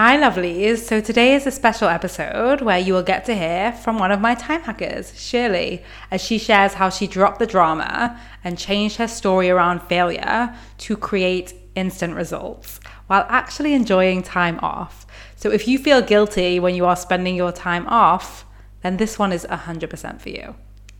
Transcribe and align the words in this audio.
Hi, 0.00 0.16
lovelies. 0.16 0.78
So 0.78 1.00
today 1.00 1.34
is 1.34 1.44
a 1.44 1.50
special 1.50 1.88
episode 1.88 2.60
where 2.60 2.78
you 2.78 2.92
will 2.92 3.02
get 3.02 3.24
to 3.24 3.34
hear 3.34 3.72
from 3.72 3.98
one 3.98 4.12
of 4.12 4.20
my 4.20 4.36
time 4.36 4.60
hackers, 4.60 5.20
Shirley, 5.20 5.82
as 6.12 6.22
she 6.22 6.38
shares 6.38 6.74
how 6.74 6.88
she 6.88 7.08
dropped 7.08 7.40
the 7.40 7.48
drama 7.48 8.16
and 8.44 8.56
changed 8.56 8.98
her 8.98 9.08
story 9.08 9.50
around 9.50 9.82
failure 9.88 10.54
to 10.86 10.96
create 10.96 11.52
instant 11.74 12.14
results 12.14 12.78
while 13.08 13.26
actually 13.28 13.74
enjoying 13.74 14.22
time 14.22 14.60
off. 14.60 15.04
So 15.34 15.50
if 15.50 15.66
you 15.66 15.80
feel 15.80 16.00
guilty 16.00 16.60
when 16.60 16.76
you 16.76 16.84
are 16.84 16.94
spending 16.94 17.34
your 17.34 17.50
time 17.50 17.84
off, 17.88 18.46
then 18.82 18.98
this 18.98 19.18
one 19.18 19.32
is 19.32 19.44
100% 19.46 20.20
for 20.20 20.28
you. 20.28 20.54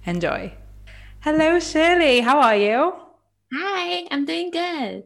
Enjoy. 0.06 0.52
Hello, 1.20 1.60
Shirley. 1.60 2.22
How 2.22 2.40
are 2.40 2.56
you? 2.56 2.94
Hi, 3.54 4.08
I'm 4.10 4.24
doing 4.24 4.50
good. 4.50 5.04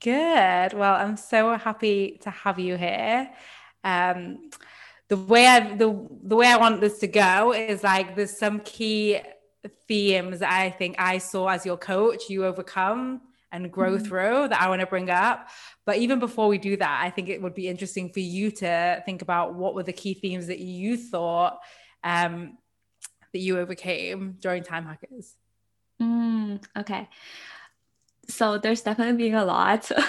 Good. 0.00 0.74
Well, 0.74 0.94
I'm 0.94 1.16
so 1.16 1.56
happy 1.56 2.18
to 2.22 2.30
have 2.30 2.58
you 2.58 2.76
here. 2.76 3.30
Um, 3.82 4.50
the 5.08 5.16
way 5.16 5.46
I 5.46 5.74
the 5.74 6.06
the 6.22 6.36
way 6.36 6.46
I 6.46 6.56
want 6.56 6.80
this 6.80 6.98
to 6.98 7.08
go 7.08 7.52
is 7.52 7.82
like 7.82 8.14
there's 8.14 8.38
some 8.38 8.60
key 8.60 9.20
themes 9.88 10.38
that 10.40 10.52
I 10.52 10.70
think 10.70 10.96
I 10.98 11.18
saw 11.18 11.48
as 11.48 11.66
your 11.66 11.76
coach 11.76 12.28
you 12.28 12.44
overcome 12.44 13.22
and 13.50 13.72
grow 13.72 13.96
mm-hmm. 13.96 14.04
through 14.04 14.48
that 14.48 14.60
I 14.60 14.68
want 14.68 14.82
to 14.82 14.86
bring 14.86 15.10
up. 15.10 15.48
But 15.84 15.96
even 15.96 16.18
before 16.18 16.46
we 16.46 16.58
do 16.58 16.76
that, 16.76 17.00
I 17.02 17.10
think 17.10 17.28
it 17.28 17.42
would 17.42 17.54
be 17.54 17.66
interesting 17.66 18.10
for 18.12 18.20
you 18.20 18.50
to 18.52 19.02
think 19.04 19.22
about 19.22 19.54
what 19.54 19.74
were 19.74 19.82
the 19.82 19.92
key 19.92 20.14
themes 20.14 20.46
that 20.46 20.60
you 20.60 20.96
thought 20.96 21.58
um, 22.04 22.58
that 23.32 23.38
you 23.40 23.58
overcame 23.58 24.36
during 24.38 24.62
Time 24.62 24.84
Hackers. 24.84 25.34
Mm, 26.00 26.62
okay 26.76 27.08
so 28.28 28.58
there's 28.58 28.82
definitely 28.82 29.16
been 29.16 29.34
a 29.34 29.44
lot. 29.44 29.90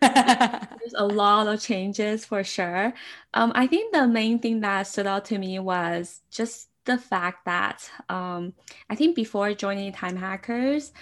there's 0.00 0.94
a 0.96 1.06
lot 1.06 1.46
of 1.46 1.60
changes 1.60 2.24
for 2.24 2.42
sure. 2.42 2.92
Um, 3.34 3.52
I 3.54 3.66
think 3.66 3.92
the 3.92 4.08
main 4.08 4.38
thing 4.38 4.60
that 4.60 4.86
stood 4.86 5.06
out 5.06 5.26
to 5.26 5.38
me 5.38 5.58
was 5.58 6.20
just 6.30 6.68
the 6.84 6.98
fact 6.98 7.44
that 7.44 7.88
um, 8.08 8.54
I 8.88 8.96
think 8.96 9.14
before 9.14 9.54
joining 9.54 9.92
Time 9.92 10.16
Hackers, 10.16 10.92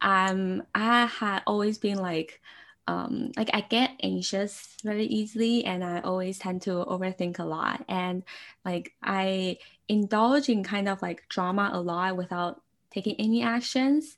um, 0.00 0.62
I 0.74 1.06
had 1.06 1.42
always 1.46 1.78
been 1.78 1.98
like, 1.98 2.40
um, 2.86 3.32
like 3.36 3.50
I 3.52 3.60
get 3.62 3.92
anxious 4.02 4.76
very 4.84 5.04
easily, 5.06 5.64
and 5.64 5.84
I 5.84 6.00
always 6.00 6.38
tend 6.38 6.62
to 6.62 6.70
overthink 6.70 7.38
a 7.38 7.44
lot, 7.44 7.84
and 7.88 8.22
like 8.64 8.92
I 9.02 9.58
indulge 9.88 10.48
in 10.48 10.64
kind 10.64 10.88
of 10.88 11.02
like 11.02 11.28
drama 11.28 11.70
a 11.72 11.80
lot 11.80 12.16
without 12.16 12.62
taking 12.90 13.16
any 13.18 13.42
actions, 13.42 14.16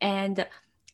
and 0.00 0.46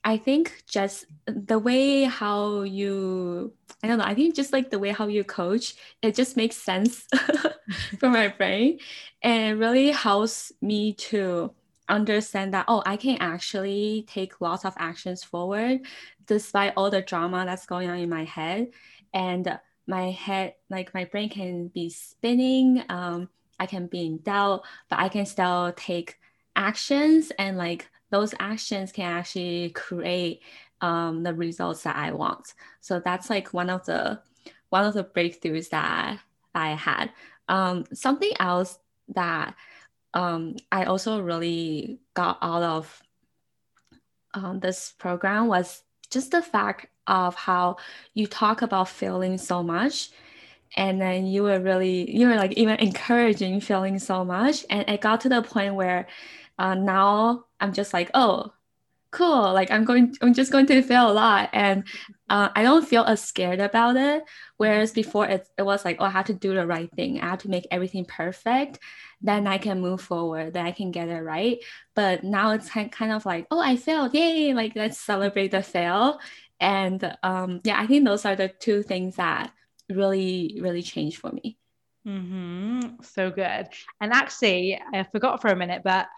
I 0.08 0.16
think 0.16 0.62
just 0.66 1.04
the 1.26 1.58
way 1.58 2.04
how 2.04 2.62
you, 2.62 3.52
I 3.82 3.88
don't 3.88 3.98
know, 3.98 4.06
I 4.06 4.14
think 4.14 4.34
just 4.34 4.54
like 4.54 4.70
the 4.70 4.78
way 4.78 4.88
how 4.88 5.06
you 5.06 5.22
coach, 5.22 5.74
it 6.00 6.14
just 6.14 6.34
makes 6.34 6.56
sense 6.56 7.06
for 8.00 8.08
my 8.08 8.28
brain. 8.28 8.78
And 9.22 9.60
really 9.60 9.90
helps 9.90 10.50
me 10.62 10.94
to 10.94 11.52
understand 11.90 12.54
that, 12.54 12.64
oh, 12.68 12.82
I 12.86 12.96
can 12.96 13.18
actually 13.20 14.06
take 14.08 14.40
lots 14.40 14.64
of 14.64 14.72
actions 14.78 15.22
forward 15.22 15.80
despite 16.24 16.72
all 16.74 16.88
the 16.88 17.02
drama 17.02 17.44
that's 17.44 17.66
going 17.66 17.90
on 17.90 17.98
in 17.98 18.08
my 18.08 18.24
head. 18.24 18.68
And 19.12 19.60
my 19.86 20.10
head, 20.12 20.54
like 20.70 20.94
my 20.94 21.04
brain 21.04 21.28
can 21.28 21.68
be 21.68 21.90
spinning. 21.90 22.82
Um, 22.88 23.28
I 23.60 23.66
can 23.66 23.88
be 23.88 24.06
in 24.06 24.22
doubt, 24.22 24.62
but 24.88 25.00
I 25.00 25.10
can 25.10 25.26
still 25.26 25.74
take 25.76 26.16
actions 26.56 27.30
and 27.38 27.58
like 27.58 27.90
those 28.10 28.34
actions 28.38 28.92
can 28.92 29.10
actually 29.10 29.70
create 29.70 30.42
um, 30.80 31.22
the 31.22 31.34
results 31.34 31.82
that 31.82 31.96
I 31.96 32.12
want. 32.12 32.54
So 32.80 33.00
that's 33.00 33.30
like 33.30 33.52
one 33.52 33.70
of 33.70 33.84
the 33.84 34.20
one 34.70 34.84
of 34.84 34.94
the 34.94 35.04
breakthroughs 35.04 35.70
that 35.70 36.20
I 36.54 36.70
had. 36.70 37.10
Um, 37.48 37.84
something 37.92 38.32
else 38.38 38.78
that 39.14 39.54
um, 40.14 40.56
I 40.70 40.84
also 40.84 41.22
really 41.22 42.00
got 42.14 42.38
out 42.42 42.62
of 42.62 43.02
um, 44.34 44.60
this 44.60 44.92
program 44.98 45.46
was 45.46 45.82
just 46.10 46.30
the 46.30 46.42
fact 46.42 46.86
of 47.06 47.34
how 47.34 47.76
you 48.14 48.26
talk 48.26 48.62
about 48.62 48.88
feeling 48.88 49.38
so 49.38 49.62
much 49.62 50.10
and 50.76 51.00
then 51.00 51.26
you 51.26 51.42
were 51.42 51.60
really 51.60 52.10
you 52.14 52.28
were 52.28 52.34
like 52.34 52.52
even 52.52 52.76
encouraging 52.76 53.60
feeling 53.60 53.98
so 53.98 54.24
much 54.24 54.64
and 54.68 54.88
it 54.88 55.00
got 55.00 55.20
to 55.22 55.28
the 55.28 55.42
point 55.42 55.74
where 55.74 56.06
uh, 56.58 56.74
now 56.74 57.44
I'm 57.60 57.72
just 57.72 57.92
like, 57.92 58.10
oh, 58.14 58.52
cool. 59.10 59.52
Like 59.52 59.70
I'm 59.70 59.84
going, 59.84 60.14
I'm 60.20 60.34
just 60.34 60.52
going 60.52 60.66
to 60.66 60.82
fail 60.82 61.10
a 61.10 61.12
lot, 61.12 61.50
and 61.52 61.84
uh, 62.28 62.50
I 62.54 62.62
don't 62.62 62.86
feel 62.86 63.04
as 63.04 63.22
scared 63.22 63.60
about 63.60 63.96
it. 63.96 64.22
Whereas 64.58 64.92
before, 64.92 65.26
it, 65.26 65.48
it 65.56 65.62
was 65.62 65.84
like, 65.84 65.96
oh, 66.00 66.04
I 66.04 66.10
have 66.10 66.26
to 66.26 66.34
do 66.34 66.54
the 66.54 66.66
right 66.66 66.90
thing. 66.92 67.20
I 67.20 67.30
have 67.30 67.40
to 67.40 67.50
make 67.50 67.66
everything 67.70 68.04
perfect. 68.04 68.78
Then 69.20 69.46
I 69.46 69.58
can 69.58 69.80
move 69.80 70.00
forward. 70.00 70.52
Then 70.52 70.66
I 70.66 70.72
can 70.72 70.90
get 70.90 71.08
it 71.08 71.22
right. 71.22 71.58
But 71.94 72.22
now 72.22 72.52
it's 72.52 72.68
kind 72.68 73.12
of 73.12 73.24
like, 73.24 73.46
oh, 73.50 73.60
I 73.60 73.76
failed. 73.76 74.14
Yay! 74.14 74.52
Like 74.54 74.72
let's 74.76 75.00
celebrate 75.00 75.52
the 75.52 75.62
fail. 75.62 76.20
And 76.60 77.16
um, 77.22 77.60
yeah, 77.64 77.80
I 77.80 77.86
think 77.86 78.04
those 78.04 78.24
are 78.24 78.36
the 78.36 78.48
two 78.48 78.82
things 78.82 79.16
that 79.16 79.52
really, 79.88 80.58
really 80.60 80.82
changed 80.82 81.18
for 81.18 81.32
me. 81.32 81.56
Mm-hmm. 82.06 83.02
So 83.02 83.30
good. 83.30 83.68
And 84.00 84.12
actually, 84.12 84.80
I 84.92 85.02
forgot 85.04 85.40
for 85.40 85.48
a 85.48 85.56
minute, 85.56 85.82
but 85.84 86.08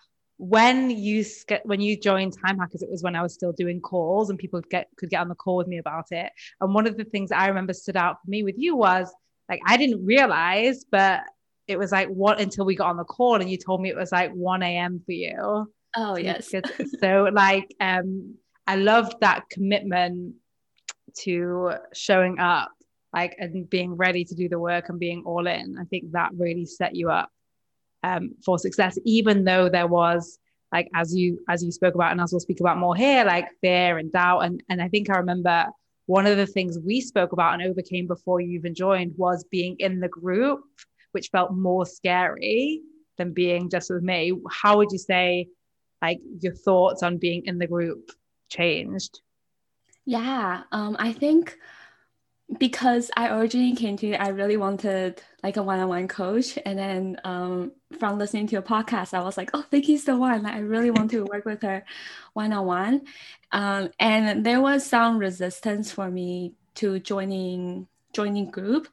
when 0.41 0.89
you 0.89 1.23
when 1.65 1.83
you 1.83 2.01
joined 2.01 2.35
time 2.43 2.59
hackers 2.59 2.81
it 2.81 2.91
was 2.91 3.03
when 3.03 3.15
i 3.15 3.21
was 3.21 3.35
still 3.35 3.53
doing 3.53 3.79
calls 3.79 4.31
and 4.31 4.39
people 4.39 4.59
could 4.63 4.71
get 4.71 4.89
could 4.97 5.11
get 5.11 5.21
on 5.21 5.29
the 5.29 5.35
call 5.35 5.57
with 5.57 5.67
me 5.67 5.77
about 5.77 6.07
it. 6.13 6.33
And 6.63 6.73
one 6.73 6.87
of 6.87 6.97
the 6.97 7.05
things 7.05 7.31
i 7.31 7.47
remember 7.49 7.75
stood 7.75 7.97
out 7.97 8.17
for 8.25 8.31
me 8.31 8.43
with 8.43 8.55
you 8.57 8.75
was 8.75 9.13
like 9.51 9.61
i 9.67 9.77
didn't 9.77 10.03
realize 10.05 10.87
but 10.91 11.21
it 11.69 11.79
was 11.79 11.93
like 11.93 12.09
what 12.09 12.41
until 12.41 12.65
we 12.65 12.75
got 12.75 12.89
on 12.89 12.97
the 12.97 13.05
call 13.05 13.35
and 13.35 13.51
you 13.51 13.59
told 13.59 13.83
me 13.83 13.91
it 13.91 13.97
was 13.97 14.13
like 14.13 14.33
1 14.33 14.63
a.m 14.63 15.03
for 15.05 15.13
you. 15.13 15.71
Oh 15.95 16.17
yes. 16.17 16.51
so 17.01 17.29
like 17.33 17.69
um 17.79 18.35
i 18.67 18.77
loved 18.77 19.21
that 19.21 19.45
commitment 19.51 20.37
to 21.19 21.73
showing 21.93 22.39
up 22.39 22.73
like 23.13 23.37
and 23.39 23.69
being 23.69 23.95
ready 23.95 24.25
to 24.25 24.35
do 24.35 24.49
the 24.49 24.59
work 24.59 24.89
and 24.89 24.99
being 24.99 25.25
all 25.27 25.47
in. 25.47 25.77
I 25.79 25.85
think 25.85 26.13
that 26.13 26.31
really 26.35 26.65
set 26.65 26.97
you 26.97 27.11
up 27.11 27.31
um, 28.03 28.31
for 28.45 28.59
success, 28.59 28.99
even 29.05 29.45
though 29.45 29.69
there 29.69 29.87
was 29.87 30.39
like 30.73 30.89
as 30.95 31.15
you 31.15 31.41
as 31.49 31.63
you 31.65 31.73
spoke 31.73 31.95
about, 31.95 32.13
and 32.13 32.21
as 32.21 32.33
we'll 32.33 32.41
speak 32.41 32.61
about 32.61 32.79
more 32.79 32.95
here, 32.95 33.25
like 33.25 33.49
fear 33.61 33.99
and 33.99 34.13
doubt. 34.13 34.41
And 34.41 34.63
and 34.69 34.81
I 34.81 34.89
think 34.89 35.11
I 35.11 35.19
remember 35.19 35.67
one 36.07 36.27
of 36.27 36.37
the 36.37 36.47
things 36.47 36.79
we 36.85 37.01
spoke 37.01 37.33
about 37.33 37.55
and 37.55 37.63
overcame 37.63 38.07
before 38.07 38.41
you 38.41 38.59
even 38.59 38.75
joined 38.75 39.15
was 39.17 39.45
being 39.51 39.77
in 39.79 40.01
the 40.01 40.09
group, 40.09 40.61
which 41.13 41.29
felt 41.29 41.53
more 41.53 41.87
scary 41.87 42.81
than 43.17 43.33
being 43.33 43.71
just 43.71 43.91
with 43.91 44.03
me. 44.03 44.33
How 44.51 44.77
would 44.79 44.91
you 44.91 44.99
say 44.99 45.49
like 46.03 46.21
your 46.41 46.55
thoughts 46.55 47.03
on 47.03 47.19
being 47.19 47.43
in 47.47 47.59
the 47.59 47.67
group 47.67 48.11
changed? 48.49 49.21
Yeah, 50.05 50.63
um, 50.73 50.97
I 50.99 51.13
think 51.13 51.57
because 52.59 53.11
I 53.17 53.29
originally 53.37 53.75
came 53.75 53.97
to 53.99 54.15
I 54.15 54.29
really 54.29 54.57
wanted 54.57 55.23
like 55.43 55.57
a 55.57 55.63
one-on-one 55.63 56.09
coach. 56.09 56.59
And 56.67 56.79
then 56.79 57.17
um, 57.25 57.73
from 57.99 58.19
listening 58.19 58.47
to 58.49 58.53
your 58.53 58.63
podcast, 58.63 59.15
I 59.15 59.23
was 59.23 59.37
like, 59.37 59.51
oh, 59.55 59.65
Vikki's 59.71 60.05
the 60.05 60.17
one. 60.17 60.45
I 60.47 60.59
really 60.59 60.91
want 60.91 61.11
to 61.13 61.25
work 61.25 61.45
with 61.45 61.63
her 61.63 61.85
one-on-one. 62.35 63.03
Um, 63.53 63.91
and 63.99 64.45
there 64.45 64.61
was 64.61 64.85
some 64.85 65.19
resistance 65.19 65.91
for 65.93 66.11
me 66.11 66.55
to 66.77 66.99
joining 67.01 67.87
joining 68.13 68.51
group 68.51 68.89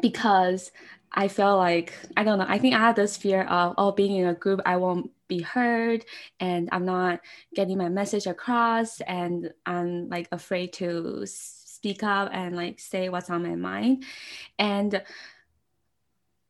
because 0.00 0.70
I 1.12 1.28
felt 1.28 1.58
like 1.58 1.94
I 2.16 2.24
don't 2.24 2.38
know. 2.38 2.46
I 2.48 2.58
think 2.58 2.74
I 2.74 2.78
had 2.78 2.96
this 2.96 3.16
fear 3.16 3.42
of 3.42 3.74
oh, 3.78 3.92
being 3.92 4.16
in 4.16 4.28
a 4.28 4.34
group, 4.34 4.60
I 4.66 4.76
won't 4.76 5.10
be 5.28 5.40
heard, 5.40 6.04
and 6.40 6.68
I'm 6.72 6.84
not 6.84 7.20
getting 7.54 7.78
my 7.78 7.88
message 7.88 8.26
across, 8.26 9.00
and 9.02 9.52
I'm 9.66 10.08
like 10.08 10.28
afraid 10.32 10.72
to 10.74 11.26
speak 11.78 12.02
up 12.02 12.30
and 12.32 12.56
like 12.56 12.80
say 12.80 13.08
what's 13.08 13.30
on 13.30 13.42
my 13.42 13.54
mind. 13.54 14.04
And 14.58 15.02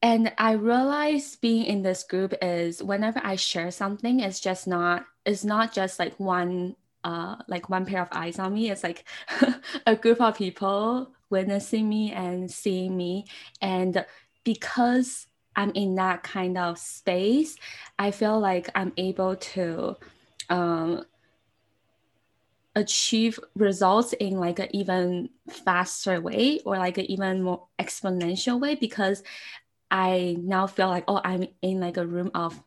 and 0.01 0.33
i 0.39 0.53
realized 0.53 1.41
being 1.41 1.65
in 1.65 1.83
this 1.83 2.05
group 2.05 2.33
is 2.41 2.81
whenever 2.81 3.21
i 3.25 3.35
share 3.35 3.69
something 3.69 4.21
it's 4.21 4.39
just 4.39 4.69
not 4.69 5.05
it's 5.27 5.43
not 5.43 5.73
just 5.73 5.99
like 5.99 6.15
one 6.21 6.77
uh 7.05 7.37
like 7.49 7.69
one 7.69 7.85
pair 7.85 8.03
of 8.03 8.09
eyes 8.13 8.39
on 8.39 8.55
me. 8.55 8.71
It's 8.71 8.83
like 8.83 9.05
a 9.87 9.97
group 9.97 10.21
of 10.21 10.37
people 10.37 11.11
witnessing 11.31 11.89
me 11.89 12.13
and 12.13 12.51
seeing 12.51 12.97
me. 12.97 13.27
And 13.61 14.05
because 14.45 15.27
i'm 15.57 15.73
in 15.73 15.97
that 15.97 16.23
kind 16.23 16.57
of 16.57 16.79
space 16.79 17.57
i 17.99 18.11
feel 18.11 18.39
like 18.39 18.71
i'm 18.75 18.93
able 18.97 19.35
to 19.37 19.97
um 20.49 21.05
achieve 22.75 23.41
results 23.55 24.13
in 24.15 24.39
like 24.39 24.59
an 24.59 24.69
even 24.75 25.31
faster 25.49 26.21
way 26.21 26.61
or 26.65 26.77
like 26.77 26.99
an 26.99 27.11
even 27.11 27.43
more 27.43 27.67
exponential 27.79 28.61
way 28.61 28.75
because 28.75 29.23
I 29.91 30.37
now 30.39 30.67
feel 30.67 30.89
like 30.89 31.05
oh 31.09 31.21
I'm 31.25 31.47
in 31.63 31.81
like 31.81 31.97
a 31.97 32.07
room 32.07 32.31
of 32.35 32.63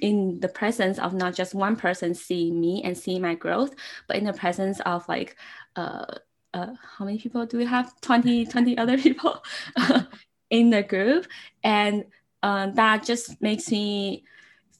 in 0.00 0.40
the 0.40 0.48
presence 0.48 0.98
of 0.98 1.12
not 1.12 1.34
just 1.34 1.54
one 1.54 1.76
person 1.76 2.14
seeing 2.14 2.60
me 2.60 2.82
and 2.82 2.96
seeing 2.96 3.20
my 3.20 3.34
growth, 3.34 3.74
but 4.08 4.16
in 4.16 4.24
the 4.24 4.32
presence 4.32 4.80
of 4.80 5.06
like 5.08 5.36
uh 5.76 6.06
uh, 6.52 6.74
how 6.98 7.04
many 7.04 7.16
people 7.16 7.46
do 7.46 7.58
we 7.58 7.64
have? 7.64 7.92
20 8.00 8.44
20 8.46 8.76
other 8.78 8.98
people 9.06 9.42
in 10.50 10.70
the 10.70 10.82
group. 10.82 11.26
And 11.62 12.04
uh, 12.42 12.68
that 12.70 13.04
just 13.04 13.40
makes 13.40 13.70
me 13.70 14.24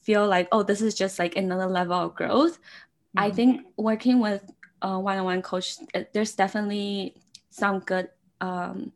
feel 0.02 0.26
like 0.26 0.48
oh 0.50 0.62
this 0.62 0.80
is 0.80 0.94
just 0.94 1.18
like 1.18 1.36
another 1.36 1.66
level 1.66 1.94
of 1.94 2.14
growth 2.14 2.58
mm-hmm. 3.16 3.26
i 3.26 3.30
think 3.30 3.62
working 3.76 4.20
with 4.20 4.42
a 4.82 4.98
one-on-one 4.98 5.42
coach 5.42 5.76
there's 6.12 6.34
definitely 6.34 7.14
some 7.50 7.80
good 7.80 8.08
um, 8.40 8.92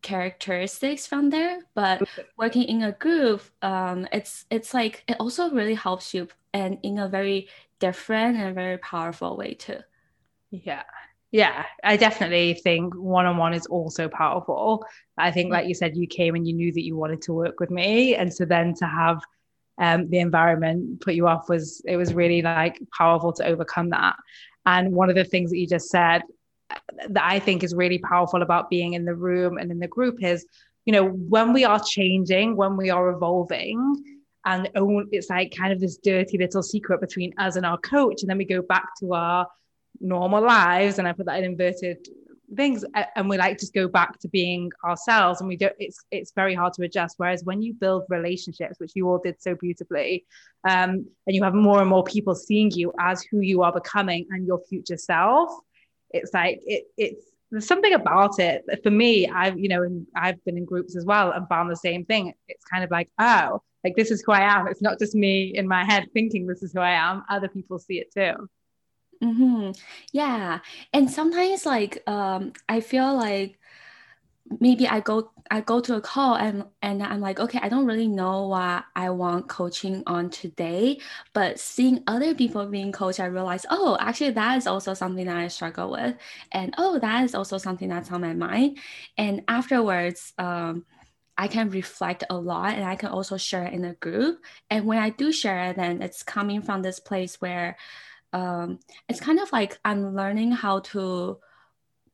characteristics 0.00 1.06
from 1.06 1.30
there 1.30 1.60
but 1.74 2.02
working 2.38 2.62
in 2.62 2.82
a 2.82 2.92
group 2.92 3.42
um, 3.62 4.06
it's 4.12 4.44
it's 4.50 4.72
like 4.72 5.02
it 5.08 5.16
also 5.18 5.50
really 5.50 5.74
helps 5.74 6.14
you 6.14 6.28
and 6.52 6.78
in 6.82 6.98
a 6.98 7.08
very 7.08 7.48
different 7.80 8.38
and 8.38 8.54
very 8.54 8.78
powerful 8.78 9.36
way 9.36 9.54
too. 9.54 9.80
Yeah. 10.50 10.84
Yeah 11.32 11.64
i 11.82 11.96
definitely 11.96 12.54
think 12.54 12.94
one-on-one 12.94 13.54
is 13.54 13.66
also 13.66 14.08
powerful. 14.08 14.84
I 15.18 15.30
think 15.32 15.50
like 15.50 15.66
you 15.66 15.74
said 15.74 15.96
you 15.96 16.06
came 16.06 16.34
and 16.36 16.46
you 16.46 16.54
knew 16.54 16.72
that 16.72 16.84
you 16.84 16.96
wanted 16.96 17.20
to 17.22 17.32
work 17.32 17.58
with 17.58 17.70
me 17.70 18.14
and 18.14 18.32
so 18.32 18.44
then 18.44 18.74
to 18.74 18.86
have 18.86 19.20
um, 19.78 20.08
the 20.08 20.18
environment 20.18 21.00
put 21.00 21.14
you 21.14 21.26
off 21.26 21.48
was 21.48 21.82
it 21.84 21.96
was 21.96 22.14
really 22.14 22.42
like 22.42 22.78
powerful 22.96 23.32
to 23.34 23.44
overcome 23.44 23.90
that. 23.90 24.16
And 24.66 24.92
one 24.92 25.10
of 25.10 25.16
the 25.16 25.24
things 25.24 25.50
that 25.50 25.58
you 25.58 25.66
just 25.66 25.88
said 25.88 26.22
uh, 26.70 26.78
that 27.10 27.24
i 27.24 27.38
think 27.38 27.62
is 27.62 27.74
really 27.74 27.98
powerful 27.98 28.40
about 28.40 28.70
being 28.70 28.94
in 28.94 29.04
the 29.04 29.14
room 29.14 29.58
and 29.58 29.70
in 29.70 29.78
the 29.78 29.86
group 29.86 30.22
is 30.24 30.46
you 30.86 30.92
know 30.92 31.08
when 31.08 31.52
we 31.52 31.62
are 31.62 31.78
changing 31.78 32.56
when 32.56 32.74
we 32.74 32.88
are 32.88 33.10
evolving 33.10 34.02
and 34.46 34.70
it's 35.12 35.28
like 35.28 35.54
kind 35.54 35.72
of 35.72 35.80
this 35.80 35.98
dirty 35.98 36.38
little 36.38 36.62
secret 36.62 37.00
between 37.02 37.34
us 37.38 37.56
and 37.56 37.66
our 37.66 37.78
coach 37.78 38.22
and 38.22 38.30
then 38.30 38.38
we 38.38 38.46
go 38.46 38.62
back 38.62 38.88
to 38.98 39.12
our 39.12 39.46
normal 40.00 40.42
lives 40.42 40.98
and 40.98 41.06
i 41.06 41.12
put 41.12 41.26
that 41.26 41.38
in 41.38 41.44
inverted 41.44 42.08
things 42.56 42.84
and 43.16 43.28
we 43.28 43.36
like 43.36 43.58
just 43.58 43.74
go 43.74 43.88
back 43.88 44.18
to 44.20 44.28
being 44.28 44.70
ourselves 44.84 45.40
and 45.40 45.48
we 45.48 45.56
don't 45.56 45.74
it's 45.78 45.98
it's 46.10 46.32
very 46.34 46.54
hard 46.54 46.72
to 46.74 46.82
adjust. 46.82 47.14
Whereas 47.18 47.44
when 47.44 47.62
you 47.62 47.74
build 47.74 48.04
relationships 48.08 48.78
which 48.78 48.92
you 48.94 49.08
all 49.08 49.18
did 49.18 49.40
so 49.40 49.54
beautifully 49.54 50.24
um, 50.68 51.06
and 51.26 51.36
you 51.36 51.42
have 51.42 51.54
more 51.54 51.80
and 51.80 51.88
more 51.88 52.04
people 52.04 52.34
seeing 52.34 52.70
you 52.70 52.92
as 52.98 53.22
who 53.30 53.40
you 53.40 53.62
are 53.62 53.72
becoming 53.72 54.26
and 54.30 54.46
your 54.46 54.60
future 54.68 54.96
self 54.96 55.50
it's 56.10 56.32
like 56.32 56.60
it 56.64 56.84
it's 56.96 57.26
there's 57.50 57.66
something 57.66 57.94
about 57.94 58.38
it. 58.38 58.64
For 58.82 58.90
me 58.90 59.28
i've 59.28 59.58
you 59.58 59.68
know 59.68 59.82
and 59.82 60.06
i've 60.16 60.42
been 60.44 60.56
in 60.56 60.64
groups 60.64 60.96
as 60.96 61.04
well 61.04 61.32
and 61.32 61.48
found 61.48 61.70
the 61.70 61.76
same 61.76 62.04
thing. 62.04 62.32
It's 62.48 62.64
kind 62.64 62.84
of 62.84 62.90
like 62.90 63.10
oh 63.18 63.62
like 63.84 63.96
this 63.96 64.10
is 64.10 64.22
who 64.24 64.32
i 64.32 64.40
am. 64.40 64.66
It's 64.68 64.82
not 64.82 64.98
just 64.98 65.14
me 65.14 65.52
in 65.54 65.68
my 65.68 65.84
head 65.84 66.08
thinking 66.12 66.46
this 66.46 66.62
is 66.62 66.72
who 66.72 66.80
i 66.80 66.92
am. 66.92 67.24
Other 67.28 67.48
people 67.48 67.78
see 67.78 67.98
it 67.98 68.12
too 68.12 68.48
Mm-hmm. 69.24 69.70
Yeah. 70.12 70.60
And 70.92 71.10
sometimes 71.10 71.64
like 71.64 72.02
um 72.06 72.52
I 72.68 72.80
feel 72.80 73.16
like 73.16 73.58
maybe 74.60 74.86
I 74.88 75.00
go 75.00 75.30
I 75.50 75.60
go 75.62 75.80
to 75.80 75.96
a 75.96 76.00
call 76.00 76.34
and 76.36 76.64
and 76.82 77.02
I'm 77.02 77.20
like, 77.20 77.40
okay, 77.40 77.58
I 77.62 77.68
don't 77.70 77.86
really 77.86 78.08
know 78.08 78.48
what 78.48 78.84
I 78.96 79.10
want 79.10 79.48
coaching 79.48 80.02
on 80.06 80.30
today. 80.30 81.00
But 81.32 81.58
seeing 81.58 82.02
other 82.06 82.34
people 82.34 82.66
being 82.66 82.92
coached, 82.92 83.20
I 83.20 83.26
realize, 83.26 83.66
oh, 83.70 83.96
actually 84.00 84.32
that 84.32 84.58
is 84.58 84.66
also 84.66 84.94
something 84.94 85.26
that 85.26 85.36
I 85.36 85.48
struggle 85.48 85.90
with. 85.92 86.16
And 86.52 86.74
oh, 86.78 86.98
that 86.98 87.24
is 87.24 87.34
also 87.34 87.58
something 87.58 87.88
that's 87.88 88.12
on 88.12 88.20
my 88.20 88.34
mind. 88.34 88.78
And 89.16 89.42
afterwards, 89.48 90.34
um, 90.38 90.84
I 91.36 91.48
can 91.48 91.70
reflect 91.70 92.24
a 92.30 92.36
lot 92.36 92.74
and 92.74 92.84
I 92.84 92.96
can 92.96 93.08
also 93.10 93.36
share 93.36 93.66
in 93.66 93.84
a 93.84 93.94
group. 93.94 94.44
And 94.70 94.86
when 94.86 94.98
I 94.98 95.10
do 95.10 95.32
share 95.32 95.72
then 95.72 96.02
it's 96.02 96.22
coming 96.22 96.62
from 96.62 96.82
this 96.82 97.00
place 97.00 97.40
where 97.40 97.76
um, 98.34 98.80
it's 99.08 99.20
kind 99.20 99.38
of 99.38 99.50
like 99.52 99.78
I'm 99.84 100.14
learning 100.14 100.50
how 100.52 100.80
to 100.80 101.38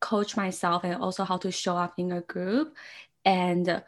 coach 0.01 0.37
myself 0.37 0.85
and 0.85 0.95
also 1.03 1.25
how 1.25 1.39
to 1.39 1.51
show 1.51 1.77
up 1.77 1.95
in 1.97 2.13
a 2.13 2.21
group, 2.21 2.77
and 3.25 3.83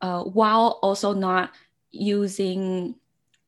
uh, 0.00 0.22
while 0.24 0.78
also 0.82 1.12
not 1.12 1.52
using 1.90 2.96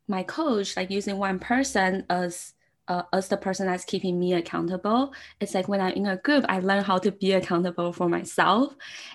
my 0.06 0.22
coach, 0.22 0.76
like 0.76 0.90
using 0.90 1.16
one 1.16 1.38
person 1.38 2.04
as 2.10 2.52
uh, 2.88 3.02
as 3.12 3.28
the 3.28 3.36
person 3.36 3.66
that's 3.66 3.84
keeping 3.84 4.20
me 4.20 4.34
accountable. 4.34 5.12
It's 5.40 5.54
like 5.54 5.68
when 5.68 5.80
I'm 5.80 5.94
in 5.94 6.06
a 6.06 6.16
group, 6.18 6.44
I 6.48 6.60
learn 6.60 6.84
how 6.84 6.98
to 6.98 7.10
be 7.10 7.32
accountable 7.32 7.92
for 7.94 8.08
myself, 8.10 8.74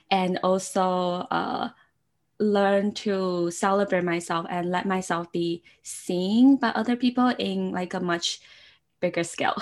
and 0.09 0.39
also 0.44 1.27
uh, 1.30 1.69
learn 2.39 2.94
to 2.94 3.51
celebrate 3.51 4.04
myself 4.04 4.48
and 4.50 4.71
let 4.71 4.88
myself 4.88 5.31
be 5.31 5.62
seen 5.83 6.57
by 6.57 6.69
other 6.69 6.95
people 6.95 7.30
in 7.38 7.71
like 7.71 7.94
a 7.94 8.00
much 8.00 8.42
bigger 9.04 9.24
scale. 9.26 9.62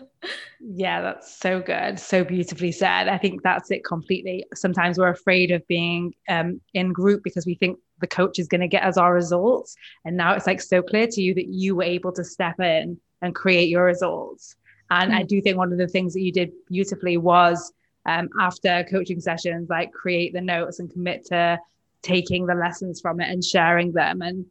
yeah, 0.60 1.02
that's 1.02 1.36
so 1.36 1.60
good. 1.60 2.00
So 2.00 2.24
beautifully 2.24 2.72
said. 2.72 3.06
I 3.06 3.18
think 3.18 3.42
that's 3.42 3.70
it 3.70 3.84
completely. 3.84 4.46
Sometimes 4.54 4.96
we're 4.96 5.10
afraid 5.10 5.50
of 5.50 5.66
being 5.68 6.14
um, 6.26 6.62
in 6.72 6.94
group 6.94 7.22
because 7.22 7.44
we 7.44 7.54
think 7.54 7.78
the 8.00 8.06
coach 8.06 8.38
is 8.38 8.48
going 8.48 8.62
to 8.62 8.66
get 8.66 8.84
us 8.84 8.96
our 8.96 9.12
results. 9.12 9.76
And 10.06 10.16
now 10.16 10.32
it's 10.32 10.46
like 10.46 10.62
so 10.62 10.80
clear 10.80 11.06
to 11.06 11.20
you 11.20 11.34
that 11.34 11.48
you 11.48 11.76
were 11.76 11.82
able 11.82 12.12
to 12.12 12.24
step 12.24 12.58
in 12.60 12.98
and 13.20 13.34
create 13.34 13.68
your 13.68 13.84
results. 13.84 14.56
And 14.90 15.10
mm-hmm. 15.10 15.20
I 15.20 15.22
do 15.24 15.42
think 15.42 15.58
one 15.58 15.70
of 15.70 15.76
the 15.76 15.86
things 15.86 16.14
that 16.14 16.22
you 16.22 16.32
did 16.32 16.50
beautifully 16.70 17.18
was 17.18 17.74
um, 18.06 18.30
after 18.40 18.86
coaching 18.90 19.20
sessions, 19.20 19.68
like 19.68 19.92
create 19.92 20.32
the 20.32 20.40
notes 20.40 20.78
and 20.78 20.90
commit 20.90 21.26
to 21.26 21.58
taking 22.00 22.46
the 22.46 22.54
lessons 22.54 23.02
from 23.02 23.20
it 23.20 23.28
and 23.28 23.44
sharing 23.44 23.92
them. 23.92 24.22
And 24.22 24.46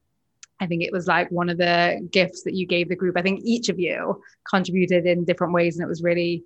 I 0.60 0.66
think 0.66 0.84
it 0.84 0.92
was 0.92 1.08
like 1.08 1.30
one 1.30 1.50
of 1.50 1.58
the 1.58 2.08
gifts 2.12 2.44
that 2.44 2.56
you 2.56 2.66
gave 2.66 2.90
the 2.90 2.96
group. 2.96 3.18
I 3.18 3.22
think 3.22 3.42
each 3.44 3.70
of 3.70 3.80
you 3.80 4.22
contributed 4.50 5.06
in 5.06 5.26
different 5.26 5.54
ways, 5.54 5.78
and 5.78 5.86
it 5.86 5.90
was 5.90 6.04
really 6.04 6.44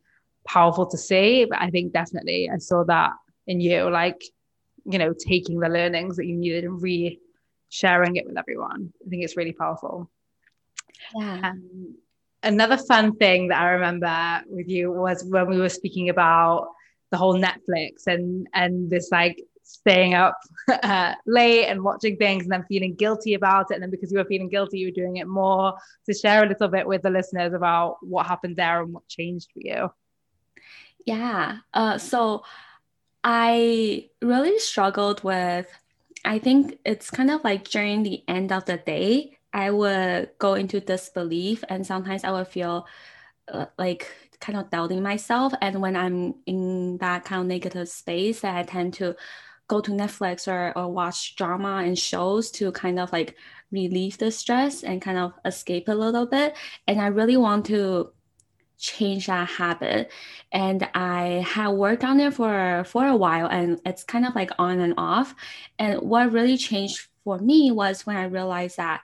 powerful 0.47 0.85
to 0.87 0.97
see. 0.97 1.45
But 1.45 1.61
I 1.61 1.69
think 1.69 1.93
definitely 1.93 2.49
I 2.53 2.57
saw 2.57 2.83
that 2.85 3.11
in 3.47 3.61
you, 3.61 3.89
like, 3.89 4.21
you 4.85 4.99
know, 4.99 5.13
taking 5.13 5.59
the 5.59 5.69
learnings 5.69 6.17
that 6.17 6.25
you 6.25 6.35
needed 6.35 6.65
and 6.65 6.81
re 6.81 7.19
sharing 7.69 8.17
it 8.17 8.25
with 8.25 8.37
everyone. 8.37 8.91
I 9.05 9.09
think 9.09 9.23
it's 9.23 9.37
really 9.37 9.53
powerful. 9.53 10.09
Yeah. 11.15 11.51
Um, 11.51 11.95
another 12.43 12.77
fun 12.77 13.15
thing 13.15 13.47
that 13.47 13.61
I 13.61 13.71
remember 13.71 14.43
with 14.47 14.67
you 14.67 14.91
was 14.91 15.23
when 15.23 15.47
we 15.49 15.57
were 15.57 15.69
speaking 15.69 16.09
about 16.09 16.67
the 17.11 17.17
whole 17.17 17.35
Netflix 17.35 18.07
and 18.07 18.47
and 18.53 18.89
this 18.89 19.09
like 19.11 19.41
staying 19.71 20.13
up 20.13 20.37
uh, 20.83 21.13
late 21.25 21.65
and 21.65 21.83
watching 21.83 22.17
things 22.17 22.43
and 22.43 22.51
then 22.51 22.65
feeling 22.67 22.95
guilty 22.95 23.33
about 23.33 23.71
it. 23.71 23.75
And 23.75 23.83
then 23.83 23.91
because 23.91 24.11
you 24.11 24.17
were 24.17 24.25
feeling 24.25 24.49
guilty, 24.49 24.79
you 24.79 24.87
were 24.87 24.91
doing 24.91 25.17
it 25.17 25.27
more. 25.27 25.73
To 26.05 26.13
share 26.13 26.43
a 26.43 26.47
little 26.47 26.67
bit 26.67 26.87
with 26.87 27.01
the 27.01 27.09
listeners 27.09 27.53
about 27.53 27.97
what 28.01 28.25
happened 28.25 28.57
there 28.57 28.81
and 28.81 28.93
what 28.93 29.07
changed 29.07 29.49
for 29.53 29.61
you. 29.61 29.91
Yeah. 31.05 31.57
Uh, 31.73 31.97
so 31.97 32.43
I 33.23 34.09
really 34.21 34.59
struggled 34.59 35.23
with, 35.23 35.67
I 36.25 36.39
think 36.39 36.79
it's 36.85 37.09
kind 37.09 37.31
of 37.31 37.43
like 37.43 37.69
during 37.69 38.03
the 38.03 38.23
end 38.27 38.51
of 38.51 38.65
the 38.65 38.77
day, 38.77 39.37
I 39.53 39.71
would 39.71 40.31
go 40.37 40.53
into 40.53 40.79
disbelief 40.79 41.63
and 41.67 41.85
sometimes 41.85 42.23
I 42.23 42.31
would 42.31 42.47
feel 42.47 42.87
uh, 43.51 43.65
like 43.77 44.07
kind 44.39 44.57
of 44.57 44.69
doubting 44.69 45.03
myself. 45.03 45.53
And 45.61 45.81
when 45.81 45.95
I'm 45.95 46.35
in 46.45 46.97
that 46.97 47.25
kind 47.25 47.41
of 47.41 47.47
negative 47.47 47.89
space, 47.89 48.43
I 48.43 48.63
tend 48.63 48.95
to 48.95 49.15
go 49.71 49.79
to 49.79 49.91
Netflix 49.91 50.49
or, 50.49 50.77
or 50.77 50.91
watch 50.91 51.37
drama 51.37 51.77
and 51.85 51.97
shows 51.97 52.51
to 52.51 52.73
kind 52.73 52.99
of 52.99 53.11
like 53.13 53.35
relieve 53.71 54.17
the 54.17 54.29
stress 54.29 54.83
and 54.83 55.01
kind 55.01 55.17
of 55.17 55.31
escape 55.45 55.87
a 55.87 55.93
little 55.93 56.25
bit. 56.25 56.57
And 56.87 56.99
I 56.99 57.07
really 57.07 57.37
want 57.37 57.67
to 57.67 58.11
change 58.77 59.27
that 59.27 59.47
habit. 59.47 60.11
And 60.51 60.89
I 60.93 61.45
had 61.47 61.69
worked 61.69 62.03
on 62.03 62.19
it 62.19 62.33
for 62.33 62.83
for 62.85 63.07
a 63.07 63.15
while 63.15 63.47
and 63.47 63.79
it's 63.85 64.03
kind 64.03 64.25
of 64.25 64.35
like 64.35 64.51
on 64.59 64.81
and 64.81 64.95
off. 64.97 65.33
And 65.79 66.01
what 66.01 66.33
really 66.33 66.57
changed 66.57 67.07
for 67.23 67.39
me 67.39 67.71
was 67.71 68.05
when 68.05 68.17
I 68.17 68.25
realized 68.25 68.75
that 68.75 69.01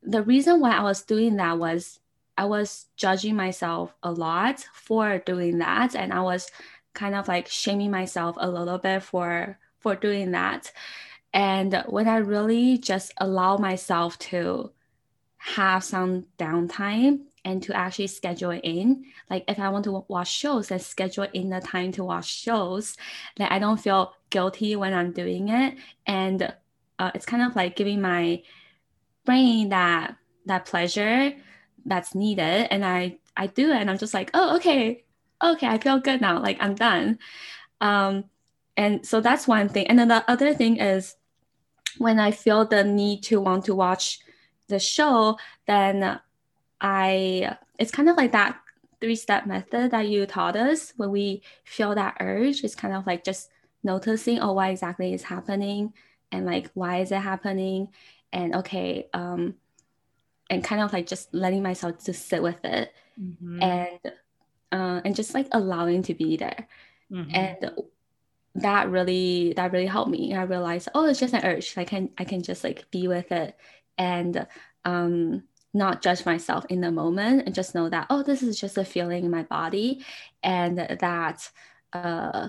the 0.00 0.22
reason 0.22 0.60
why 0.60 0.76
I 0.76 0.82
was 0.82 1.02
doing 1.02 1.36
that 1.36 1.58
was 1.58 1.98
I 2.38 2.44
was 2.44 2.86
judging 2.96 3.34
myself 3.34 3.94
a 4.02 4.12
lot 4.12 4.64
for 4.74 5.18
doing 5.18 5.58
that. 5.58 5.96
And 5.96 6.12
I 6.12 6.20
was 6.20 6.50
kind 6.92 7.16
of 7.16 7.26
like 7.26 7.48
shaming 7.48 7.90
myself 7.90 8.36
a 8.38 8.48
little 8.48 8.78
bit 8.78 9.02
for 9.02 9.58
for 9.84 9.94
doing 9.94 10.32
that. 10.32 10.72
And 11.34 11.84
when 11.88 12.08
I 12.08 12.16
really 12.16 12.78
just 12.78 13.12
allow 13.18 13.58
myself 13.58 14.18
to 14.30 14.72
have 15.36 15.84
some 15.84 16.24
downtime 16.38 17.20
and 17.44 17.62
to 17.64 17.76
actually 17.76 18.06
schedule 18.06 18.58
in, 18.62 19.04
like 19.28 19.44
if 19.46 19.58
I 19.58 19.68
want 19.68 19.84
to 19.84 20.04
watch 20.08 20.30
shows, 20.32 20.68
then 20.68 20.80
schedule 20.80 21.26
in 21.34 21.50
the 21.50 21.60
time 21.60 21.92
to 21.92 22.04
watch 22.04 22.26
shows. 22.26 22.96
That 23.36 23.52
I 23.52 23.58
don't 23.58 23.78
feel 23.78 24.14
guilty 24.30 24.74
when 24.74 24.94
I'm 24.94 25.12
doing 25.12 25.50
it, 25.50 25.76
and 26.06 26.54
uh, 26.98 27.10
it's 27.14 27.26
kind 27.26 27.42
of 27.42 27.54
like 27.54 27.76
giving 27.76 28.00
my 28.00 28.42
brain 29.26 29.68
that 29.68 30.16
that 30.46 30.64
pleasure 30.64 31.34
that's 31.84 32.14
needed, 32.14 32.68
and 32.72 32.82
I 32.84 33.18
I 33.36 33.48
do 33.48 33.70
it, 33.70 33.76
and 33.76 33.90
I'm 33.90 33.98
just 33.98 34.14
like, 34.14 34.30
oh 34.32 34.56
okay, 34.56 35.04
okay, 35.42 35.66
I 35.66 35.76
feel 35.76 36.00
good 36.00 36.22
now, 36.22 36.40
like 36.40 36.56
I'm 36.60 36.74
done. 36.74 37.18
Um, 37.82 38.24
and 38.76 39.06
so 39.06 39.20
that's 39.20 39.46
one 39.46 39.68
thing 39.68 39.86
and 39.86 39.98
then 39.98 40.08
the 40.08 40.24
other 40.30 40.54
thing 40.54 40.76
is 40.78 41.16
when 41.98 42.18
i 42.18 42.30
feel 42.30 42.64
the 42.64 42.82
need 42.84 43.22
to 43.22 43.40
want 43.40 43.64
to 43.64 43.74
watch 43.74 44.18
the 44.68 44.78
show 44.78 45.36
then 45.66 46.18
i 46.80 47.56
it's 47.78 47.90
kind 47.90 48.08
of 48.08 48.16
like 48.16 48.32
that 48.32 48.58
three 49.00 49.16
step 49.16 49.46
method 49.46 49.90
that 49.90 50.08
you 50.08 50.24
taught 50.26 50.56
us 50.56 50.92
when 50.96 51.10
we 51.10 51.42
feel 51.64 51.94
that 51.94 52.16
urge 52.20 52.64
it's 52.64 52.74
kind 52.74 52.94
of 52.94 53.06
like 53.06 53.22
just 53.24 53.50
noticing 53.82 54.40
oh 54.40 54.52
what 54.52 54.70
exactly 54.70 55.12
is 55.12 55.22
happening 55.22 55.92
and 56.32 56.46
like 56.46 56.70
why 56.74 57.00
is 57.00 57.12
it 57.12 57.20
happening 57.20 57.88
and 58.32 58.54
okay 58.54 59.08
um 59.12 59.54
and 60.50 60.64
kind 60.64 60.82
of 60.82 60.92
like 60.92 61.06
just 61.06 61.32
letting 61.32 61.62
myself 61.62 62.04
just 62.04 62.28
sit 62.28 62.42
with 62.42 62.62
it 62.64 62.92
mm-hmm. 63.20 63.62
and 63.62 63.98
uh, 64.72 65.00
and 65.04 65.14
just 65.14 65.34
like 65.34 65.46
allowing 65.52 66.02
to 66.02 66.14
be 66.14 66.36
there 66.36 66.66
mm-hmm. 67.10 67.30
and 67.34 67.70
that 68.56 68.90
really 68.90 69.52
that 69.56 69.72
really 69.72 69.86
helped 69.86 70.10
me. 70.10 70.34
I 70.34 70.42
realized 70.42 70.88
oh 70.94 71.06
it's 71.06 71.20
just 71.20 71.34
an 71.34 71.44
urge. 71.44 71.76
I 71.76 71.84
can 71.84 72.10
i 72.18 72.24
can 72.24 72.42
just 72.42 72.64
like 72.64 72.90
be 72.90 73.08
with 73.08 73.32
it 73.32 73.56
and 73.98 74.46
um 74.84 75.42
not 75.72 76.02
judge 76.02 76.24
myself 76.24 76.64
in 76.68 76.80
the 76.80 76.92
moment 76.92 77.42
and 77.46 77.54
just 77.54 77.74
know 77.74 77.88
that 77.88 78.06
oh 78.10 78.22
this 78.22 78.42
is 78.42 78.60
just 78.60 78.78
a 78.78 78.84
feeling 78.84 79.24
in 79.24 79.30
my 79.30 79.42
body 79.42 80.04
and 80.42 80.78
that 80.78 81.50
uh 81.92 82.48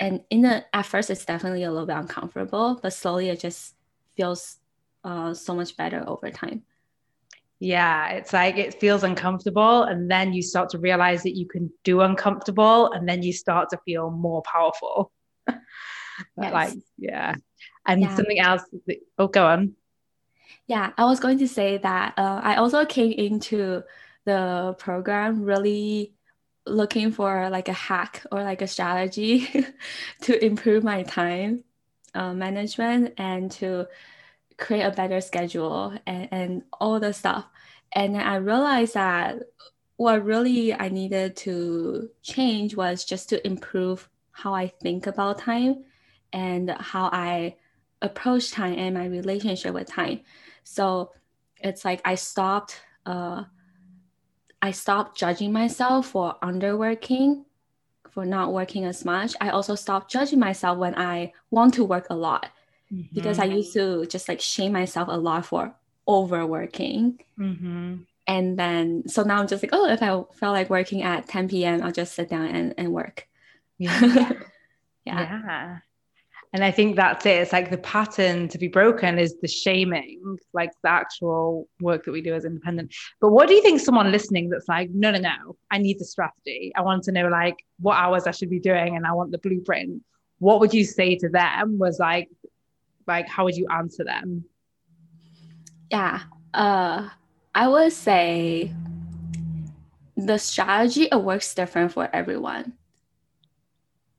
and 0.00 0.22
in 0.30 0.42
the 0.42 0.64
at 0.74 0.86
first 0.86 1.08
it's 1.08 1.24
definitely 1.24 1.62
a 1.62 1.70
little 1.70 1.86
bit 1.86 1.96
uncomfortable 1.96 2.80
but 2.82 2.92
slowly 2.92 3.28
it 3.28 3.40
just 3.40 3.74
feels 4.16 4.58
uh, 5.04 5.32
so 5.32 5.54
much 5.54 5.76
better 5.76 6.02
over 6.08 6.30
time 6.30 6.64
yeah 7.58 8.10
it's 8.10 8.32
like 8.32 8.56
it 8.56 8.78
feels 8.78 9.02
uncomfortable 9.02 9.82
and 9.84 10.10
then 10.10 10.32
you 10.32 10.42
start 10.42 10.68
to 10.68 10.78
realize 10.78 11.22
that 11.22 11.36
you 11.36 11.46
can 11.46 11.70
do 11.84 12.00
uncomfortable 12.02 12.92
and 12.92 13.08
then 13.08 13.22
you 13.22 13.32
start 13.32 13.70
to 13.70 13.78
feel 13.84 14.10
more 14.10 14.42
powerful 14.42 15.10
yes. 15.48 15.58
like 16.36 16.74
yeah 16.98 17.34
and 17.86 18.02
yeah. 18.02 18.14
something 18.14 18.38
else 18.38 18.62
that, 18.86 18.98
oh 19.18 19.28
go 19.28 19.46
on 19.46 19.74
yeah, 20.66 20.92
I 20.98 21.04
was 21.04 21.20
going 21.20 21.38
to 21.38 21.48
say 21.48 21.78
that 21.78 22.14
uh, 22.18 22.40
I 22.42 22.56
also 22.56 22.84
came 22.84 23.12
into 23.12 23.82
the 24.24 24.74
program 24.78 25.42
really 25.42 26.12
looking 26.66 27.12
for 27.12 27.48
like 27.50 27.68
a 27.68 27.72
hack 27.72 28.24
or 28.32 28.42
like 28.42 28.62
a 28.62 28.66
strategy 28.66 29.48
to 30.22 30.44
improve 30.44 30.82
my 30.82 31.04
time 31.04 31.62
uh, 32.14 32.34
management 32.34 33.14
and 33.18 33.52
to 33.52 33.86
create 34.58 34.82
a 34.82 34.90
better 34.90 35.20
schedule 35.20 35.96
and, 36.06 36.28
and 36.30 36.62
all 36.80 36.98
the 36.98 37.12
stuff. 37.12 37.46
And 37.92 38.14
then 38.14 38.22
I 38.22 38.36
realized 38.36 38.94
that 38.94 39.38
what 39.96 40.24
really 40.24 40.74
I 40.74 40.88
needed 40.88 41.36
to 41.36 42.10
change 42.22 42.76
was 42.76 43.04
just 43.04 43.28
to 43.30 43.46
improve 43.46 44.08
how 44.32 44.54
I 44.54 44.68
think 44.68 45.06
about 45.06 45.38
time 45.38 45.84
and 46.32 46.70
how 46.70 47.08
I 47.12 47.56
approach 48.02 48.50
time 48.50 48.74
and 48.78 48.94
my 48.94 49.06
relationship 49.06 49.72
with 49.72 49.88
time. 49.88 50.20
So 50.64 51.12
it's 51.58 51.84
like 51.84 52.02
I 52.04 52.14
stopped 52.14 52.80
uh 53.06 53.44
I 54.60 54.72
stopped 54.72 55.16
judging 55.16 55.52
myself 55.52 56.08
for 56.08 56.34
underworking, 56.42 57.44
for 58.10 58.24
not 58.24 58.52
working 58.52 58.84
as 58.84 59.04
much. 59.04 59.34
I 59.40 59.50
also 59.50 59.74
stopped 59.74 60.10
judging 60.10 60.40
myself 60.40 60.78
when 60.78 60.94
I 60.98 61.32
want 61.50 61.74
to 61.74 61.84
work 61.84 62.06
a 62.10 62.16
lot 62.16 62.50
mm-hmm. 62.92 63.14
because 63.14 63.38
I 63.38 63.44
used 63.44 63.72
to 63.74 64.06
just 64.06 64.28
like 64.28 64.40
shame 64.40 64.72
myself 64.72 65.08
a 65.10 65.16
lot 65.16 65.46
for 65.46 65.74
overworking. 66.06 67.20
Mm-hmm. 67.38 67.96
And 68.28 68.58
then, 68.58 69.08
so 69.08 69.22
now 69.22 69.38
I'm 69.38 69.46
just 69.46 69.62
like, 69.62 69.70
oh, 69.72 69.88
if 69.88 70.02
I 70.02 70.08
felt 70.08 70.54
like 70.54 70.70
working 70.70 71.02
at 71.02 71.28
10 71.28 71.48
p.m., 71.48 71.82
I'll 71.82 71.92
just 71.92 72.14
sit 72.14 72.28
down 72.28 72.46
and, 72.46 72.74
and 72.76 72.92
work. 72.92 73.28
Yeah. 73.78 74.00
yeah. 75.04 75.40
yeah. 75.44 75.78
And 76.52 76.64
I 76.64 76.70
think 76.70 76.96
that's 76.96 77.26
it. 77.26 77.42
It's 77.42 77.52
like 77.52 77.70
the 77.70 77.78
pattern 77.78 78.48
to 78.48 78.58
be 78.58 78.68
broken 78.68 79.18
is 79.18 79.36
the 79.42 79.48
shaming, 79.48 80.38
like 80.54 80.70
the 80.82 80.90
actual 80.90 81.68
work 81.80 82.04
that 82.04 82.12
we 82.12 82.22
do 82.22 82.34
as 82.34 82.44
independent. 82.44 82.94
But 83.20 83.30
what 83.30 83.48
do 83.48 83.54
you 83.54 83.62
think 83.62 83.80
someone 83.80 84.10
listening 84.10 84.48
that's 84.48 84.68
like, 84.68 84.88
no, 84.90 85.10
no, 85.10 85.18
no, 85.18 85.56
I 85.70 85.78
need 85.78 85.98
the 85.98 86.04
strategy. 86.04 86.72
I 86.74 86.80
want 86.80 87.04
to 87.04 87.12
know 87.12 87.28
like 87.28 87.56
what 87.78 87.96
hours 87.96 88.26
I 88.26 88.30
should 88.30 88.48
be 88.48 88.58
doing 88.60 88.96
and 88.96 89.06
I 89.06 89.12
want 89.12 89.32
the 89.32 89.38
blueprint. 89.38 90.02
What 90.38 90.60
would 90.60 90.72
you 90.72 90.84
say 90.84 91.16
to 91.16 91.28
them 91.28 91.78
was 91.78 91.98
like, 91.98 92.28
like, 93.06 93.28
how 93.28 93.44
would 93.44 93.56
you 93.56 93.66
answer 93.70 94.04
them? 94.04 94.44
Yeah. 95.90 96.22
Uh, 96.52 97.08
I 97.54 97.68
would 97.68 97.92
say 97.92 98.72
the 100.16 100.38
strategy 100.38 101.08
it 101.12 101.22
works 101.22 101.54
different 101.54 101.92
for 101.92 102.08
everyone 102.12 102.72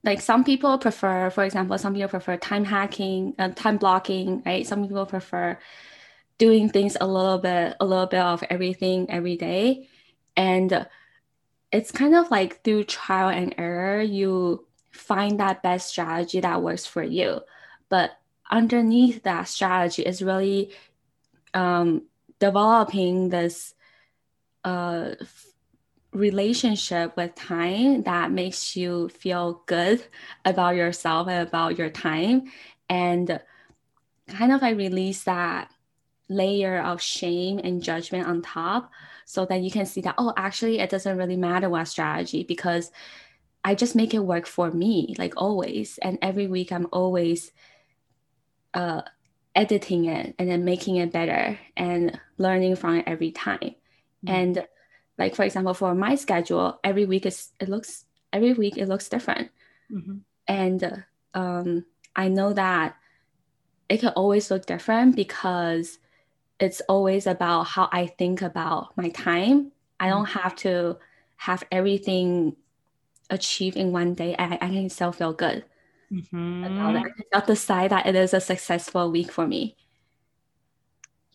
like 0.03 0.21
some 0.21 0.43
people 0.43 0.77
prefer 0.77 1.29
for 1.29 1.43
example 1.43 1.77
some 1.77 1.93
people 1.93 2.07
prefer 2.07 2.37
time 2.37 2.63
hacking 2.63 3.33
uh, 3.39 3.49
time 3.49 3.77
blocking 3.77 4.41
right 4.45 4.65
some 4.65 4.83
people 4.83 5.05
prefer 5.05 5.57
doing 6.37 6.69
things 6.69 6.95
a 7.01 7.07
little 7.07 7.39
bit 7.39 7.75
a 7.79 7.85
little 7.85 8.05
bit 8.05 8.21
of 8.21 8.43
everything 8.49 9.09
every 9.09 9.35
day 9.35 9.87
and 10.35 10.87
it's 11.71 11.91
kind 11.91 12.15
of 12.15 12.29
like 12.31 12.63
through 12.63 12.83
trial 12.83 13.29
and 13.29 13.55
error 13.57 14.01
you 14.01 14.65
find 14.91 15.39
that 15.39 15.63
best 15.63 15.89
strategy 15.89 16.39
that 16.39 16.61
works 16.61 16.85
for 16.85 17.03
you 17.03 17.41
but 17.89 18.16
underneath 18.49 19.23
that 19.23 19.47
strategy 19.47 20.03
is 20.03 20.21
really 20.21 20.71
um, 21.53 22.03
developing 22.39 23.29
this 23.29 23.73
uh, 24.63 25.11
relationship 26.13 27.15
with 27.15 27.35
time 27.35 28.03
that 28.03 28.31
makes 28.31 28.75
you 28.75 29.09
feel 29.09 29.63
good 29.65 30.03
about 30.45 30.75
yourself 30.75 31.27
and 31.27 31.47
about 31.47 31.77
your 31.77 31.89
time. 31.89 32.51
And 32.89 33.39
kind 34.27 34.51
of 34.51 34.61
like 34.61 34.77
release 34.77 35.23
that 35.23 35.71
layer 36.29 36.81
of 36.81 37.01
shame 37.01 37.59
and 37.63 37.81
judgment 37.81 38.27
on 38.27 38.41
top 38.41 38.91
so 39.25 39.45
that 39.45 39.61
you 39.61 39.71
can 39.71 39.85
see 39.85 40.01
that 40.01 40.15
oh 40.17 40.33
actually 40.35 40.79
it 40.79 40.89
doesn't 40.89 41.17
really 41.17 41.37
matter 41.37 41.69
what 41.69 41.87
strategy 41.87 42.43
because 42.43 42.91
i 43.63 43.73
just 43.73 43.95
make 43.95 44.13
it 44.13 44.19
work 44.19 44.45
for 44.45 44.69
me 44.71 45.15
like 45.17 45.33
always. 45.37 45.97
And 45.99 46.17
every 46.21 46.47
week 46.47 46.71
i'm 46.71 46.87
always 46.91 47.51
uh, 48.73 49.01
editing 49.57 50.05
it 50.05 50.35
and 50.37 50.47
then 50.49 50.63
making 50.63 50.97
it 50.97 51.11
better 51.11 51.59
and 51.75 52.19
learning 52.37 52.75
from 52.75 52.97
it 52.97 53.03
every 53.07 53.31
time 53.31 53.57
mm-hmm. 53.59 54.29
and 54.29 54.67
like 55.17 55.35
for 55.35 55.43
example 55.43 55.73
for 55.73 55.95
my 55.95 56.13
schedule 56.13 56.79
every 56.83 57.05
week 57.05 57.25
is 57.25 57.49
it 57.59 57.67
looks 57.67 58.05
every 58.31 58.53
week 58.53 58.77
it 58.77 58.87
looks 58.87 59.09
different 59.09 59.49
mm-hmm. 59.91 60.17
and 60.47 61.03
um, 61.33 61.83
i 62.15 62.27
know 62.27 62.53
that 62.53 62.95
it 63.89 63.99
can 63.99 64.09
always 64.09 64.51
look 64.51 64.67
different 64.67 65.15
because 65.15 65.97
it's 66.59 66.81
always 66.81 67.25
about 67.25 67.63
how 67.63 67.89
i 67.91 68.05
think 68.05 68.43
about 68.43 68.95
my 68.95 69.09
time 69.09 69.71
i 69.99 70.07
don't 70.07 70.25
mm-hmm. 70.25 70.39
have 70.39 70.55
to 70.55 70.97
have 71.35 71.63
everything 71.71 72.55
achieved 73.31 73.75
in 73.75 73.91
one 73.91 74.13
day 74.13 74.35
i, 74.37 74.53
I 74.53 74.69
can 74.69 74.89
still 74.89 75.11
feel 75.11 75.33
good 75.33 75.65
mm-hmm. 76.11 76.63
about 76.63 76.95
it. 76.95 76.99
i 76.99 77.03
can 77.03 77.25
still 77.27 77.55
decide 77.55 77.91
that 77.91 78.05
it 78.05 78.15
is 78.15 78.33
a 78.33 78.41
successful 78.41 79.11
week 79.11 79.31
for 79.31 79.47
me 79.47 79.75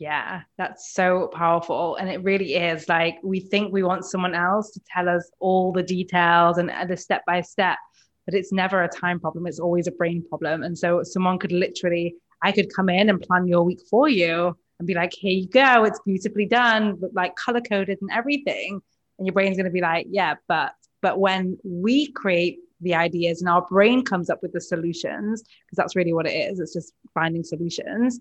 yeah, 0.02 0.42
that's 0.58 0.92
so 0.92 1.28
powerful. 1.28 1.94
And 1.94 2.10
it 2.10 2.24
really 2.24 2.56
is 2.56 2.88
like 2.88 3.18
we 3.22 3.38
think 3.38 3.72
we 3.72 3.84
want 3.84 4.04
someone 4.04 4.34
else 4.34 4.72
to 4.72 4.80
tell 4.92 5.08
us 5.08 5.30
all 5.38 5.70
the 5.70 5.84
details 5.84 6.58
and 6.58 6.72
the 6.90 6.96
step 6.96 7.22
by 7.24 7.40
step, 7.40 7.78
but 8.26 8.34
it's 8.34 8.52
never 8.52 8.82
a 8.82 8.88
time 8.88 9.20
problem. 9.20 9.46
It's 9.46 9.60
always 9.60 9.86
a 9.86 9.92
brain 9.92 10.24
problem. 10.28 10.64
And 10.64 10.76
so 10.76 11.04
someone 11.04 11.38
could 11.38 11.52
literally, 11.52 12.16
I 12.42 12.50
could 12.50 12.74
come 12.74 12.88
in 12.88 13.10
and 13.10 13.20
plan 13.20 13.46
your 13.46 13.62
week 13.62 13.78
for 13.88 14.08
you 14.08 14.56
and 14.80 14.88
be 14.88 14.94
like, 14.94 15.12
here 15.12 15.30
you 15.30 15.48
go, 15.48 15.84
it's 15.84 16.00
beautifully 16.04 16.46
done, 16.46 16.96
but 16.96 17.14
like 17.14 17.36
color 17.36 17.60
coded 17.60 17.98
and 18.00 18.10
everything. 18.12 18.80
And 19.18 19.26
your 19.28 19.34
brain's 19.34 19.56
going 19.56 19.66
to 19.66 19.70
be 19.70 19.82
like, 19.82 20.08
yeah, 20.10 20.34
but, 20.48 20.74
but 21.00 21.20
when 21.20 21.58
we 21.62 22.10
create 22.10 22.58
the 22.82 22.94
ideas 22.94 23.40
and 23.40 23.48
our 23.48 23.66
brain 23.66 24.04
comes 24.04 24.28
up 24.28 24.42
with 24.42 24.52
the 24.52 24.60
solutions, 24.60 25.42
because 25.42 25.76
that's 25.76 25.96
really 25.96 26.12
what 26.12 26.26
it 26.26 26.34
is, 26.34 26.60
it's 26.60 26.74
just 26.74 26.92
finding 27.14 27.44
solutions 27.44 28.20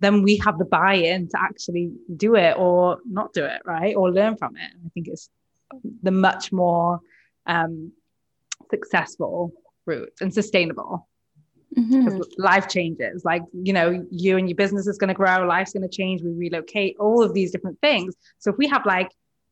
then 0.00 0.22
we 0.22 0.36
have 0.38 0.58
the 0.58 0.64
buy-in 0.64 1.28
to 1.28 1.40
actually 1.40 1.92
do 2.16 2.36
it 2.36 2.56
or 2.58 2.98
not 3.06 3.32
do 3.32 3.44
it, 3.44 3.62
right? 3.64 3.96
Or 3.96 4.10
learn 4.12 4.36
from 4.36 4.56
it. 4.56 4.70
I 4.84 4.88
think 4.90 5.08
it's 5.08 5.30
the 6.02 6.10
much 6.10 6.52
more 6.52 7.00
um, 7.46 7.92
successful 8.70 9.52
route 9.86 10.12
and 10.20 10.32
sustainable. 10.32 11.08
Mm-hmm. 11.76 12.20
life 12.38 12.68
changes 12.68 13.22
like 13.24 13.42
you 13.52 13.72
know 13.72 14.02
you 14.10 14.38
and 14.38 14.48
your 14.48 14.56
business 14.56 14.86
is 14.86 14.96
going 14.96 15.08
to 15.08 15.14
grow 15.14 15.44
life's 15.46 15.74
going 15.74 15.82
to 15.82 15.94
change 15.94 16.22
we 16.22 16.30
relocate 16.30 16.96
all 16.98 17.22
of 17.22 17.34
these 17.34 17.50
different 17.50 17.78
things 17.82 18.14
so 18.38 18.50
if 18.50 18.56
we 18.56 18.66
have 18.68 18.86
like 18.86 19.10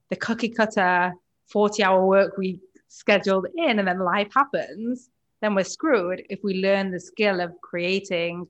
the 0.08 0.16
cookie 0.16 0.49
cutter 0.49 1.12
40 1.50 1.82
hour 1.82 2.06
work 2.06 2.38
week 2.38 2.61
scheduled 2.94 3.46
in 3.56 3.78
and 3.78 3.88
then 3.88 3.98
life 3.98 4.28
happens 4.34 5.10
then 5.40 5.54
we're 5.54 5.64
screwed 5.64 6.22
if 6.30 6.40
we 6.42 6.62
learn 6.62 6.90
the 6.90 7.00
skill 7.00 7.40
of 7.40 7.52
creating 7.60 8.46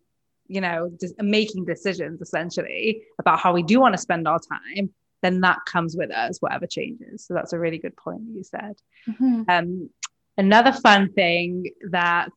you 0.47 0.61
know, 0.61 0.91
just 1.01 1.15
making 1.21 1.65
decisions 1.65 2.21
essentially 2.21 3.03
about 3.19 3.41
how 3.41 3.53
we 3.53 3.63
do 3.63 3.81
want 3.81 3.95
to 3.95 3.99
spend 4.01 4.29
our 4.29 4.39
time, 4.39 4.91
then 5.23 5.41
that 5.41 5.59
comes 5.67 5.97
with 5.97 6.11
us, 6.11 6.39
whatever 6.41 6.67
changes. 6.67 7.25
So 7.27 7.35
that's 7.35 7.53
a 7.53 7.59
really 7.59 7.79
good 7.79 7.97
point 7.97 8.27
that 8.27 8.37
you 8.37 8.45
said. 8.45 8.77
Mm-hmm. 9.09 9.43
Um, 9.49 9.91
another 10.37 10.73
fun 10.73 11.13
thing 11.13 11.71
that 11.91 12.31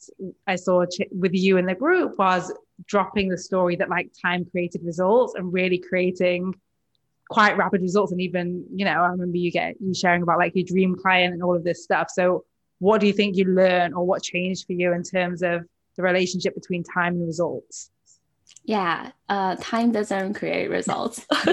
I 0.45 0.55
saw 0.55 0.85
ch- 0.85 1.09
with 1.11 1.33
you 1.33 1.57
in 1.57 1.65
the 1.65 1.75
group 1.75 2.17
was 2.17 2.53
dropping 2.85 3.27
the 3.29 3.37
story 3.37 3.75
that 3.75 3.89
like 3.89 4.11
time 4.21 4.45
created 4.45 4.83
results 4.85 5.33
and 5.35 5.51
really 5.51 5.79
creating 5.79 6.53
quite 7.29 7.57
rapid 7.57 7.81
results 7.81 8.11
and 8.11 8.21
even 8.21 8.65
you 8.73 8.85
know 8.85 8.91
i 8.91 9.07
remember 9.07 9.37
you 9.37 9.51
get 9.51 9.75
you 9.79 9.93
sharing 9.93 10.21
about 10.21 10.37
like 10.37 10.55
your 10.55 10.65
dream 10.65 10.95
client 10.95 11.33
and 11.33 11.43
all 11.43 11.55
of 11.55 11.63
this 11.63 11.83
stuff. 11.83 12.09
So 12.09 12.45
what 12.79 13.01
do 13.01 13.07
you 13.07 13.13
think 13.13 13.35
you 13.35 13.45
learned 13.45 13.95
or 13.95 14.05
what 14.05 14.23
changed 14.23 14.65
for 14.67 14.73
you 14.73 14.93
in 14.93 15.03
terms 15.03 15.41
of 15.41 15.65
the 15.95 16.03
relationship 16.03 16.53
between 16.55 16.83
time 16.83 17.15
and 17.15 17.25
results? 17.25 17.89
Yeah 18.63 19.11
uh, 19.29 19.55
time 19.59 19.91
doesn't 19.91 20.35
create 20.35 20.69
results. 20.69 21.25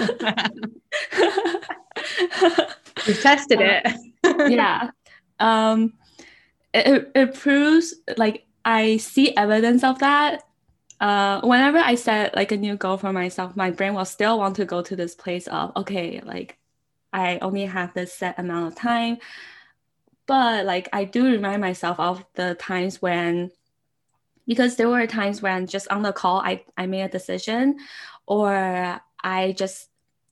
We've 3.07 3.21
tested 3.21 3.61
it. 3.61 3.87
Yeah. 4.50 4.90
Um 5.40 5.95
it, 6.73 7.11
it 7.14 7.35
proves 7.35 7.95
like 8.16 8.47
i 8.64 8.97
see 8.97 9.37
evidence 9.37 9.85
of 9.85 9.99
that 10.00 10.43
uh, 11.04 11.42
whenever 11.42 11.76
I 11.76 11.96
set 11.96 12.34
like 12.34 12.50
a 12.50 12.56
new 12.56 12.76
goal 12.76 12.96
for 12.96 13.12
myself, 13.12 13.54
my 13.54 13.70
brain 13.70 13.92
will 13.92 14.06
still 14.06 14.38
want 14.38 14.56
to 14.56 14.64
go 14.64 14.80
to 14.80 14.96
this 14.96 15.14
place 15.14 15.46
of 15.49 15.70
okay, 15.76 16.23
like 16.25 16.56
I 17.12 17.38
only 17.42 17.66
have 17.66 17.92
this 17.92 18.14
set 18.14 18.38
amount 18.38 18.68
of 18.68 18.75
time. 18.75 19.18
But 20.26 20.64
like 20.64 20.88
I 20.94 21.04
do 21.04 21.26
remind 21.26 21.61
myself 21.61 22.00
of 22.00 22.25
the 22.37 22.54
times 22.54 23.02
when 23.02 23.50
because 24.46 24.76
there 24.76 24.88
were 24.88 25.06
times 25.06 25.42
when 25.42 25.66
just 25.66 25.88
on 25.88 26.00
the 26.00 26.12
call 26.14 26.40
I, 26.40 26.64
I 26.78 26.87
made 26.87 27.02
a 27.02 27.08
decision 27.11 27.76
or 28.26 28.99
I 29.23 29.52
just 29.52 29.90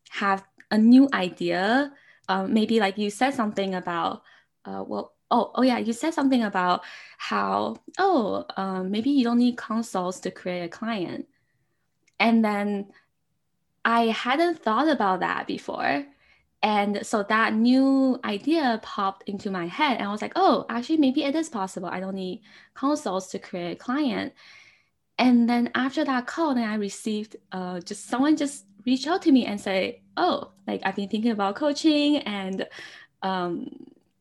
have 0.09 0.43
a 0.71 0.79
new 0.79 1.07
idea. 1.13 1.93
Um, 2.31 2.55
maybe 2.55 2.81
like 2.81 2.97
you 2.97 3.11
said 3.11 3.35
something 3.35 3.75
about 3.75 4.23
uh, 4.65 4.83
well 4.87 5.13
oh 5.33 5.51
oh 5.57 5.63
yeah 5.63 5.79
you 5.79 5.93
said 5.93 6.15
something 6.15 6.43
about 6.45 6.83
how 7.19 7.77
oh 7.99 8.45
um, 8.57 8.91
maybe 8.91 9.11
you 9.11 9.25
don't 9.25 9.39
need 9.39 9.57
consults 9.57 10.21
to 10.21 10.31
create 10.31 10.65
a 10.65 10.69
client. 10.69 11.27
And 12.21 12.45
then 12.45 12.93
i 13.85 14.07
hadn't 14.07 14.63
thought 14.63 14.89
about 14.89 15.21
that 15.21 15.47
before. 15.47 16.05
And 16.65 17.05
so 17.05 17.25
that 17.25 17.55
new 17.55 18.21
idea 18.25 18.79
popped 18.85 19.29
into 19.29 19.51
my 19.51 19.67
head 19.67 19.99
and 19.99 20.07
i 20.07 20.13
was 20.13 20.23
like 20.23 20.35
oh 20.37 20.67
actually 20.69 20.99
maybe 20.99 21.25
it 21.25 21.35
is 21.35 21.49
possible. 21.49 21.89
I 21.89 22.01
don't 22.01 22.15
need 22.15 22.43
consults 22.75 23.29
to 23.33 23.39
create 23.41 23.73
a 23.73 23.77
client. 23.77 24.33
And 25.19 25.49
then 25.49 25.71
after 25.75 26.05
that 26.05 26.27
call 26.27 26.55
then 26.55 26.69
i 26.69 26.75
received 26.77 27.37
uh, 27.53 27.81
just 27.81 28.07
someone 28.07 28.37
just 28.37 28.67
reach 28.87 29.07
out 29.07 29.23
to 29.23 29.33
me 29.33 29.47
and 29.47 29.61
say 29.61 30.03
oh 30.17 30.51
like 30.67 30.81
i've 30.85 30.97
been 30.97 31.09
thinking 31.09 31.31
about 31.31 31.55
coaching 31.57 32.19
and 32.19 32.67
um, 33.23 33.69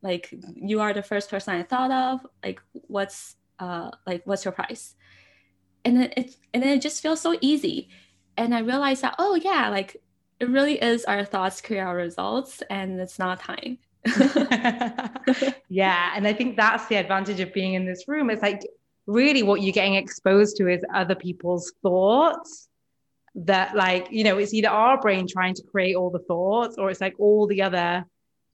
like 0.01 0.33
you 0.55 0.81
are 0.81 0.93
the 0.93 1.03
first 1.03 1.29
person 1.29 1.55
i 1.55 1.63
thought 1.63 1.91
of. 1.91 2.25
Like 2.43 2.61
what's 2.71 3.35
uh 3.59 3.91
like 4.05 4.21
what's 4.25 4.45
your 4.45 4.51
price? 4.51 4.95
And 5.85 5.97
then 5.97 6.13
it 6.17 6.35
and 6.53 6.61
then 6.61 6.77
it 6.77 6.81
just 6.81 7.01
feels 7.01 7.21
so 7.21 7.37
easy. 7.41 7.89
And 8.37 8.55
i 8.55 8.59
realized 8.59 9.01
that 9.03 9.15
oh 9.19 9.35
yeah 9.35 9.69
like 9.69 9.97
it 10.39 10.49
really 10.49 10.81
is 10.81 11.05
our 11.05 11.23
thoughts 11.23 11.61
create 11.61 11.81
our 11.81 11.95
results 11.95 12.63
and 12.69 12.99
it's 12.99 13.19
not 13.19 13.39
time. 13.39 13.77
Yeah 15.69 16.11
and 16.15 16.27
i 16.27 16.33
think 16.33 16.57
that's 16.57 16.87
the 16.87 16.95
advantage 16.95 17.39
of 17.39 17.53
being 17.53 17.75
in 17.75 17.85
this 17.85 18.07
room. 18.07 18.29
It's 18.29 18.41
like 18.41 18.61
really 19.07 19.43
what 19.43 19.61
you're 19.61 19.73
getting 19.73 19.95
exposed 19.95 20.57
to 20.57 20.67
is 20.67 20.83
other 20.93 21.15
people's 21.15 21.73
thoughts 21.81 22.69
that 23.35 23.75
like 23.75 24.07
you 24.11 24.23
know 24.23 24.37
it's 24.37 24.53
either 24.53 24.67
our 24.69 24.99
brain 24.99 25.25
trying 25.27 25.53
to 25.53 25.63
create 25.63 25.95
all 25.95 26.09
the 26.09 26.19
thoughts 26.19 26.77
or 26.77 26.89
it's 26.89 27.01
like 27.01 27.15
all 27.17 27.47
the 27.47 27.61
other 27.61 28.05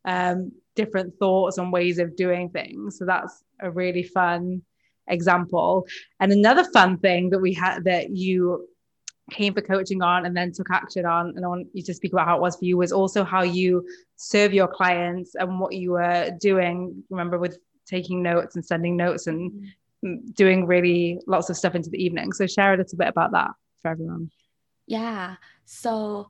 um 0.06 0.51
different 0.77 1.13
thoughts 1.19 1.57
and 1.57 1.74
ways 1.74 2.00
of 2.00 2.15
doing 2.15 2.50
things. 2.50 2.98
So 2.98 3.05
that's 3.05 3.43
a 3.60 3.69
really 3.69 4.03
fun 4.03 4.62
example. 5.10 5.86
And 6.22 6.31
another 6.31 6.63
fun 6.72 6.98
thing 7.00 7.29
that 7.31 7.39
we 7.39 7.53
had 7.53 7.84
that 7.84 8.12
you 8.12 8.67
came 9.29 9.53
for 9.53 9.62
coaching 9.62 10.01
on 10.01 10.25
and 10.25 10.38
then 10.38 10.53
took 10.53 10.69
action 10.72 11.05
on, 11.05 11.34
and 11.36 11.43
I 11.43 11.48
want 11.50 11.67
you 11.74 11.84
to 11.84 11.93
speak 11.93 12.13
about 12.13 12.27
how 12.27 12.38
it 12.38 12.41
was 12.41 12.55
for 12.55 12.65
you, 12.65 12.77
was 12.77 12.93
also 12.93 13.24
how 13.24 13.43
you 13.43 13.86
serve 14.15 14.53
your 14.53 14.67
clients 14.67 15.36
and 15.36 15.60
what 15.60 15.74
you 15.74 15.91
were 15.91 16.31
doing. 16.39 17.03
Remember, 17.10 17.38
with 17.38 17.57
taking 17.86 18.24
notes 18.24 18.55
and 18.55 18.65
sending 18.65 18.96
notes 18.96 19.27
and 19.27 19.51
doing 20.34 20.65
really 20.65 21.19
lots 21.27 21.50
of 21.50 21.57
stuff 21.57 21.75
into 21.75 21.89
the 21.89 22.01
evening. 22.01 22.31
So, 22.31 22.48
share 22.48 22.74
a 22.74 22.77
little 22.77 22.98
bit 22.98 23.10
about 23.10 23.31
that 23.31 23.51
for 23.81 23.91
everyone. 23.91 24.31
Yeah. 24.86 25.36
So, 25.66 26.29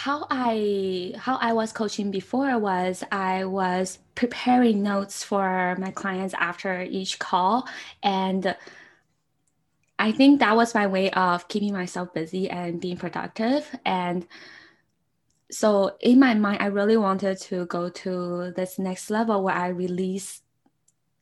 how 0.00 0.26
I 0.30 1.12
how 1.18 1.36
I 1.36 1.52
was 1.52 1.72
coaching 1.72 2.10
before 2.10 2.58
was 2.58 3.04
I 3.12 3.44
was 3.44 3.98
preparing 4.14 4.82
notes 4.82 5.22
for 5.22 5.76
my 5.78 5.90
clients 5.90 6.32
after 6.32 6.80
each 6.80 7.18
call. 7.18 7.68
And 8.02 8.56
I 9.98 10.12
think 10.12 10.40
that 10.40 10.56
was 10.56 10.74
my 10.74 10.86
way 10.86 11.10
of 11.10 11.48
keeping 11.48 11.74
myself 11.74 12.14
busy 12.14 12.48
and 12.48 12.80
being 12.80 12.96
productive. 12.96 13.68
And 13.84 14.26
so 15.50 15.96
in 16.00 16.18
my 16.18 16.32
mind 16.32 16.62
I 16.62 16.68
really 16.68 16.96
wanted 16.96 17.38
to 17.50 17.66
go 17.66 17.90
to 17.90 18.54
this 18.56 18.78
next 18.78 19.10
level 19.10 19.42
where 19.42 19.54
I 19.54 19.68
release 19.68 20.40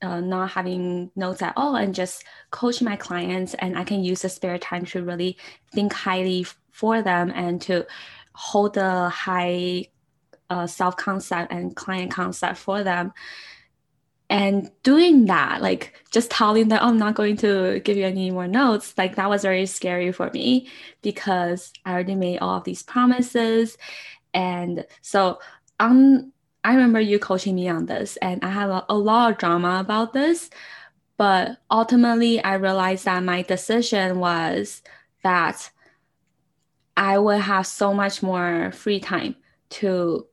uh, 0.03 0.21
not 0.21 0.51
having 0.53 1.11
notes 1.17 1.43
at 1.43 1.55
all 1.57 1.75
and 1.75 1.97
just 1.97 2.23
coach 2.53 2.81
my 2.81 2.95
clients. 2.95 3.55
And 3.55 3.77
I 3.77 3.83
can 3.83 4.05
use 4.05 4.23
the 4.23 4.29
spare 4.29 4.57
time 4.57 4.85
to 4.93 5.03
really 5.03 5.37
think 5.73 5.93
highly 5.93 6.47
for 6.71 7.03
them 7.03 7.33
and 7.35 7.61
to 7.63 7.85
hold 8.39 8.77
a 8.77 9.09
high 9.09 9.85
uh, 10.49 10.65
self 10.65 10.97
concept 10.97 11.53
and 11.53 11.75
client 11.75 12.13
concept 12.13 12.57
for 12.57 12.85
them. 12.85 13.13
And 14.31 14.71
doing 14.85 15.25
that, 15.25 15.61
like 15.61 16.05
just 16.13 16.31
telling 16.31 16.69
them, 16.69 16.79
oh, 16.81 16.89
I'm 16.89 16.99
not 16.99 17.17
going 17.17 17.37
to 17.39 17.81
give 17.81 17.97
you 17.97 18.05
any 18.05 18.31
more 18.31 18.47
notes, 18.47 18.95
like 18.97 19.17
that 19.17 19.29
was 19.29 19.43
very 19.43 19.67
scary 19.67 20.13
for 20.13 20.31
me 20.31 20.69
because 21.03 21.73
I 21.85 21.93
already 21.93 22.15
made 22.15 22.39
all 22.39 22.59
of 22.59 22.65
these 22.65 22.83
promises. 22.85 23.77
And 24.33 24.87
so 25.01 25.41
um, 25.81 26.33
I 26.63 26.75
remember 26.75 27.01
you 27.01 27.19
coaching 27.19 27.57
me 27.57 27.69
on 27.69 27.87
this, 27.87 28.17
and 28.19 28.45
I 28.45 28.51
had 28.51 28.69
a, 28.69 28.85
a 28.89 28.95
lot 28.95 29.33
of 29.33 29.39
drama 29.39 29.81
about 29.81 30.13
this. 30.13 30.49
But 31.17 31.59
ultimately, 31.71 32.41
I 32.45 32.55
realized 32.55 33.07
that 33.07 33.25
my 33.25 33.43
decision 33.43 34.21
was 34.21 34.83
that 35.25 35.71
I 36.99 37.19
will 37.19 37.39
have 37.39 37.65
so 37.65 37.95
much 37.95 38.25
more 38.25 38.73
free 38.73 38.99
time 38.99 39.37
to 39.71 40.27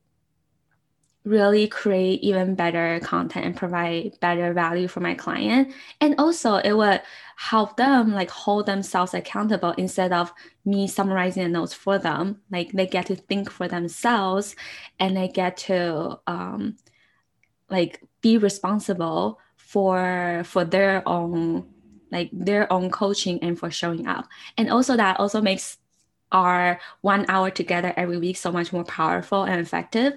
really 1.22 1.68
create 1.68 2.20
even 2.22 2.56
better 2.56 2.98
content 3.04 3.46
and 3.46 3.56
provide 3.56 4.18
better 4.20 4.52
value 4.52 4.88
for 4.88 4.98
my 4.98 5.14
client. 5.14 5.72
And 6.00 6.16
also 6.18 6.56
it 6.56 6.72
would 6.72 7.02
help 7.36 7.76
them 7.76 8.12
like 8.12 8.30
hold 8.30 8.66
themselves 8.66 9.14
accountable 9.14 9.72
instead 9.78 10.12
of 10.12 10.32
me 10.64 10.88
summarizing 10.88 11.44
the 11.44 11.48
notes 11.48 11.72
for 11.72 11.98
them. 11.98 12.40
Like 12.50 12.72
they 12.72 12.86
get 12.88 13.06
to 13.06 13.16
think 13.16 13.48
for 13.48 13.68
themselves 13.68 14.56
and 14.98 15.16
they 15.16 15.28
get 15.28 15.56
to 15.68 16.18
um, 16.26 16.76
like 17.70 18.02
be 18.22 18.38
responsible 18.38 19.38
for 19.56 20.42
for 20.44 20.64
their 20.64 21.08
own 21.08 21.68
like 22.10 22.30
their 22.32 22.72
own 22.72 22.90
coaching 22.90 23.38
and 23.42 23.56
for 23.56 23.70
showing 23.70 24.08
up. 24.08 24.26
And 24.58 24.68
also 24.68 24.96
that 24.96 25.20
also 25.20 25.40
makes 25.40 25.78
our 26.32 26.80
one 27.00 27.26
hour 27.28 27.50
together 27.50 27.92
every 27.96 28.18
week 28.18 28.36
so 28.36 28.52
much 28.52 28.72
more 28.72 28.84
powerful 28.84 29.44
and 29.44 29.60
effective. 29.60 30.14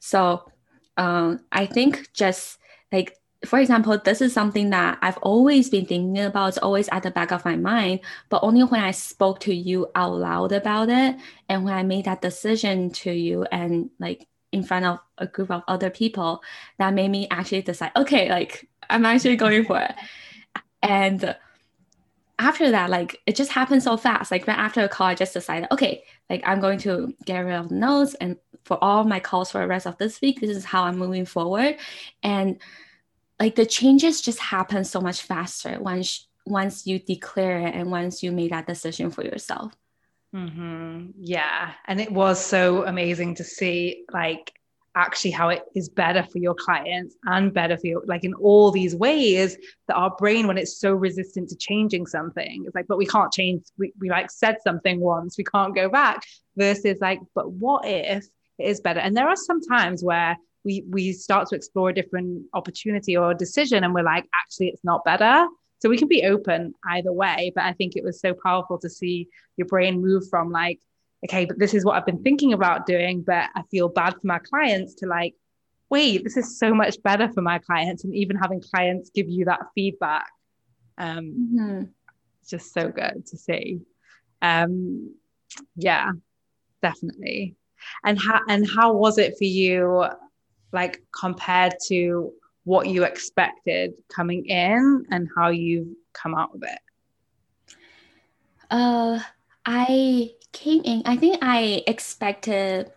So 0.00 0.50
um, 0.96 1.40
I 1.52 1.66
think 1.66 2.12
just 2.12 2.58
like 2.90 3.16
for 3.44 3.58
example, 3.58 3.98
this 3.98 4.20
is 4.20 4.32
something 4.32 4.70
that 4.70 4.98
I've 5.02 5.16
always 5.18 5.68
been 5.68 5.84
thinking 5.84 6.16
about. 6.24 6.48
It's 6.50 6.58
always 6.58 6.88
at 6.90 7.02
the 7.02 7.10
back 7.10 7.32
of 7.32 7.44
my 7.44 7.56
mind, 7.56 8.00
but 8.28 8.42
only 8.42 8.62
when 8.62 8.80
I 8.80 8.92
spoke 8.92 9.40
to 9.40 9.54
you 9.54 9.88
out 9.94 10.14
loud 10.14 10.52
about 10.52 10.88
it 10.88 11.16
and 11.48 11.64
when 11.64 11.74
I 11.74 11.82
made 11.82 12.04
that 12.04 12.22
decision 12.22 12.90
to 12.90 13.10
you 13.10 13.44
and 13.50 13.90
like 13.98 14.28
in 14.52 14.62
front 14.62 14.84
of 14.84 15.00
a 15.18 15.26
group 15.26 15.50
of 15.50 15.62
other 15.66 15.90
people, 15.90 16.42
that 16.78 16.94
made 16.94 17.10
me 17.10 17.26
actually 17.30 17.62
decide, 17.62 17.90
okay, 17.96 18.28
like 18.30 18.68
I'm 18.88 19.04
actually 19.04 19.36
going 19.36 19.64
for 19.64 19.80
it. 19.80 19.94
And 20.82 21.34
after 22.38 22.70
that, 22.70 22.90
like 22.90 23.20
it 23.26 23.36
just 23.36 23.52
happened 23.52 23.82
so 23.82 23.96
fast. 23.96 24.30
Like 24.30 24.46
right 24.46 24.58
after 24.58 24.82
a 24.82 24.88
call, 24.88 25.06
I 25.06 25.14
just 25.14 25.34
decided, 25.34 25.68
okay, 25.70 26.04
like 26.30 26.42
I'm 26.46 26.60
going 26.60 26.78
to 26.80 27.14
get 27.24 27.38
rid 27.40 27.54
of 27.54 27.68
the 27.68 27.74
notes 27.74 28.14
and 28.14 28.36
for 28.64 28.82
all 28.82 29.04
my 29.04 29.20
calls 29.20 29.50
for 29.50 29.60
the 29.60 29.66
rest 29.66 29.86
of 29.86 29.98
this 29.98 30.20
week, 30.20 30.40
this 30.40 30.56
is 30.56 30.64
how 30.64 30.84
I'm 30.84 30.98
moving 30.98 31.26
forward. 31.26 31.76
And 32.22 32.60
like 33.40 33.56
the 33.56 33.66
changes 33.66 34.20
just 34.20 34.38
happen 34.38 34.84
so 34.84 35.00
much 35.00 35.22
faster 35.22 35.78
once 35.80 36.28
once 36.44 36.86
you 36.86 36.98
declare 36.98 37.66
it 37.66 37.74
and 37.74 37.90
once 37.90 38.22
you 38.22 38.32
made 38.32 38.50
that 38.50 38.66
decision 38.66 39.10
for 39.10 39.24
yourself. 39.24 39.72
Mm-hmm. 40.34 41.10
Yeah, 41.18 41.72
and 41.86 42.00
it 42.00 42.10
was 42.10 42.44
so 42.44 42.84
amazing 42.86 43.36
to 43.36 43.44
see 43.44 44.04
like 44.12 44.52
actually 44.94 45.30
how 45.30 45.48
it 45.48 45.62
is 45.74 45.88
better 45.88 46.22
for 46.22 46.38
your 46.38 46.54
clients 46.54 47.16
and 47.24 47.54
better 47.54 47.78
for 47.78 47.86
you 47.86 48.02
like 48.06 48.24
in 48.24 48.34
all 48.34 48.70
these 48.70 48.94
ways 48.94 49.56
that 49.88 49.94
our 49.94 50.14
brain 50.16 50.46
when 50.46 50.58
it's 50.58 50.78
so 50.78 50.92
resistant 50.92 51.48
to 51.48 51.56
changing 51.56 52.06
something 52.06 52.64
it's 52.66 52.74
like 52.74 52.86
but 52.88 52.98
we 52.98 53.06
can't 53.06 53.32
change 53.32 53.62
we, 53.78 53.92
we 54.00 54.10
like 54.10 54.30
said 54.30 54.56
something 54.62 55.00
once 55.00 55.38
we 55.38 55.44
can't 55.44 55.74
go 55.74 55.88
back 55.88 56.22
versus 56.56 56.98
like 57.00 57.20
but 57.34 57.50
what 57.52 57.86
if 57.86 58.26
it 58.58 58.68
is 58.68 58.80
better? 58.80 59.00
And 59.00 59.16
there 59.16 59.28
are 59.28 59.36
some 59.36 59.60
times 59.60 60.02
where 60.02 60.36
we 60.64 60.84
we 60.88 61.12
start 61.12 61.48
to 61.48 61.56
explore 61.56 61.90
a 61.90 61.94
different 61.94 62.44
opportunity 62.54 63.16
or 63.16 63.34
decision 63.34 63.84
and 63.84 63.94
we're 63.94 64.04
like 64.04 64.28
actually 64.44 64.68
it's 64.68 64.84
not 64.84 65.04
better. 65.04 65.46
So 65.80 65.88
we 65.88 65.98
can 65.98 66.06
be 66.06 66.24
open 66.24 66.74
either 66.90 67.12
way 67.12 67.50
but 67.56 67.64
i 67.64 67.72
think 67.72 67.96
it 67.96 68.04
was 68.04 68.20
so 68.20 68.34
powerful 68.40 68.78
to 68.78 68.88
see 68.88 69.26
your 69.56 69.66
brain 69.66 70.00
move 70.00 70.22
from 70.30 70.52
like 70.52 70.78
okay, 71.24 71.44
but 71.44 71.58
this 71.58 71.74
is 71.74 71.84
what 71.84 71.96
I've 71.96 72.06
been 72.06 72.22
thinking 72.22 72.52
about 72.52 72.86
doing, 72.86 73.22
but 73.22 73.50
I 73.54 73.62
feel 73.70 73.88
bad 73.88 74.14
for 74.14 74.26
my 74.26 74.38
clients 74.38 74.94
to 74.96 75.06
like, 75.06 75.34
wait, 75.88 76.24
this 76.24 76.36
is 76.36 76.58
so 76.58 76.74
much 76.74 77.02
better 77.02 77.28
for 77.28 77.42
my 77.42 77.58
clients. 77.58 78.04
And 78.04 78.14
even 78.14 78.36
having 78.36 78.60
clients 78.60 79.10
give 79.14 79.28
you 79.28 79.44
that 79.44 79.60
feedback. 79.74 80.30
Um, 80.98 81.50
mm-hmm. 81.54 81.82
It's 82.40 82.50
just 82.50 82.72
so 82.72 82.88
good 82.88 83.24
to 83.26 83.36
see. 83.36 83.80
Um, 84.40 85.14
yeah, 85.76 86.12
definitely. 86.82 87.56
And 88.04 88.18
how 88.20 88.40
and 88.48 88.68
how 88.68 88.92
was 88.92 89.18
it 89.18 89.36
for 89.38 89.44
you, 89.44 90.06
like 90.72 91.02
compared 91.18 91.74
to 91.88 92.32
what 92.64 92.88
you 92.88 93.04
expected 93.04 93.92
coming 94.08 94.46
in 94.46 95.04
and 95.10 95.28
how 95.36 95.48
you've 95.48 95.88
come 96.12 96.34
out 96.34 96.54
of 96.54 96.62
it? 96.62 97.76
Uh, 98.70 99.20
I 99.64 100.32
came 100.52 100.82
in. 100.84 101.02
I 101.04 101.16
think 101.16 101.38
I 101.42 101.82
expected. 101.86 102.90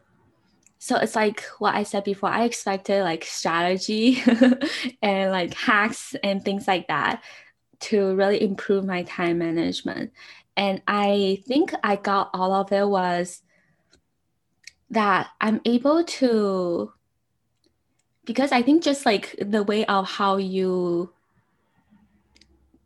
So 0.80 0.98
it's 0.98 1.16
like 1.16 1.44
what 1.60 1.76
I 1.76 1.84
said 1.84 2.04
before. 2.04 2.30
I 2.30 2.44
expected 2.44 3.04
like 3.04 3.24
strategy 3.24 4.22
and 5.02 5.32
like 5.32 5.54
hacks 5.54 6.16
and 6.24 6.44
things 6.44 6.68
like 6.68 6.88
that 6.88 7.24
to 7.82 8.16
really 8.16 8.42
improve 8.42 8.86
my 8.86 9.04
time 9.04 9.40
management. 9.40 10.12
And 10.58 10.82
I 10.88 11.44
think 11.48 11.74
I 11.84 11.98
got 11.98 12.30
all 12.34 12.54
of 12.54 12.72
it 12.72 12.88
was 12.88 13.42
that 14.90 15.30
I'm 15.42 15.60
able 15.66 16.04
to 16.04 16.92
because 18.24 18.52
I 18.52 18.62
think 18.62 18.84
just 18.84 19.06
like 19.06 19.36
the 19.40 19.64
way 19.64 19.86
of 19.86 20.08
how 20.08 20.38
you 20.38 21.14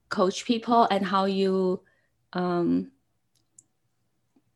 coach 0.09 0.45
people 0.45 0.87
and 0.91 1.05
how 1.05 1.25
you 1.25 1.81
um, 2.33 2.91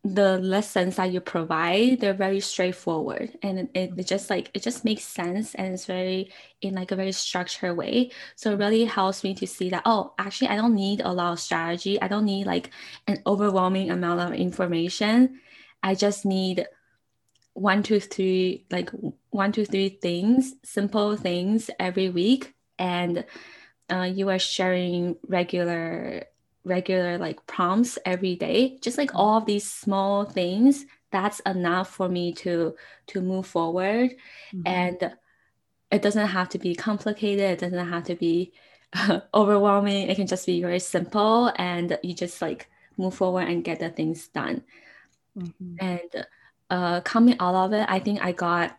the 0.05 0.37
lessons 0.39 0.97
that 0.97 1.13
you 1.13 1.21
provide 1.21 2.01
they're 2.01 2.13
very 2.13 2.41
straightforward. 2.41 3.37
And 3.41 3.69
it, 3.73 3.93
it, 3.97 4.05
just 4.05 4.29
like 4.29 4.51
it 4.53 4.61
just 4.61 4.83
makes 4.83 5.03
sense 5.03 5.55
and 5.55 5.73
it's 5.73 5.85
very 5.85 6.31
in 6.61 6.75
like 6.75 6.91
a 6.91 6.95
very 6.97 7.13
structured 7.13 7.77
way. 7.77 8.11
So 8.35 8.51
it 8.51 8.59
really 8.59 8.83
helps 8.83 9.23
me 9.23 9.33
to 9.35 9.47
see 9.47 9.69
that 9.69 9.83
oh 9.85 10.13
actually 10.17 10.49
i 10.49 10.55
don't 10.55 10.75
need 10.75 11.01
a 11.01 11.11
lot 11.11 11.33
of 11.33 11.39
strategy. 11.39 12.01
I 12.01 12.07
don't 12.09 12.25
need 12.25 12.45
like 12.45 12.71
an 13.07 13.21
overwhelming 13.25 13.91
amount 13.91 14.19
of 14.19 14.33
information. 14.33 15.39
I 15.81 15.95
just 15.95 16.25
need 16.25 16.67
one 17.53 17.83
two 17.83 17.99
three 17.99 18.65
like 18.71 18.89
one 19.29 19.51
two 19.51 19.65
three 19.65 19.89
things 19.89 20.53
simple 20.63 21.15
things 21.15 21.69
every 21.79 22.09
week. 22.09 22.53
And 22.77 23.25
uh, 23.89 24.09
you 24.13 24.29
are 24.29 24.39
sharing 24.39 25.15
regular 25.27 26.25
regular 26.65 27.17
like 27.17 27.45
prompts 27.45 27.99
every 28.05 28.35
day 28.35 28.77
just 28.81 28.97
like 28.97 29.13
all 29.13 29.37
of 29.37 29.45
these 29.45 29.69
small 29.69 30.23
things 30.23 30.85
that's 31.13 31.39
enough 31.41 31.89
for 31.89 32.09
me 32.09 32.33
to 32.33 32.75
to 33.07 33.21
move 33.21 33.45
forward. 33.45 34.11
Mm-hmm. 34.53 34.61
and 34.65 35.15
it 35.91 36.01
doesn't 36.01 36.27
have 36.27 36.49
to 36.49 36.57
be 36.57 36.73
complicated. 36.73 37.51
It 37.51 37.59
doesn't 37.59 37.87
have 37.87 38.05
to 38.05 38.15
be 38.15 38.51
uh, 38.93 39.19
overwhelming. 39.33 40.09
It 40.09 40.15
can 40.15 40.25
just 40.25 40.47
be 40.47 40.59
very 40.59 40.79
simple 40.79 41.53
and 41.57 41.99
you 42.01 42.15
just 42.15 42.41
like 42.41 42.67
move 42.97 43.13
forward 43.13 43.47
and 43.47 43.63
get 43.63 43.79
the 43.79 43.89
things 43.89 44.27
done. 44.27 44.63
Mm-hmm. 45.37 45.75
and 45.79 46.25
uh 46.69 47.01
coming 47.01 47.35
out 47.39 47.55
of 47.55 47.73
it 47.73 47.87
i 47.89 47.97
think 47.97 48.23
i 48.23 48.31
got 48.31 48.77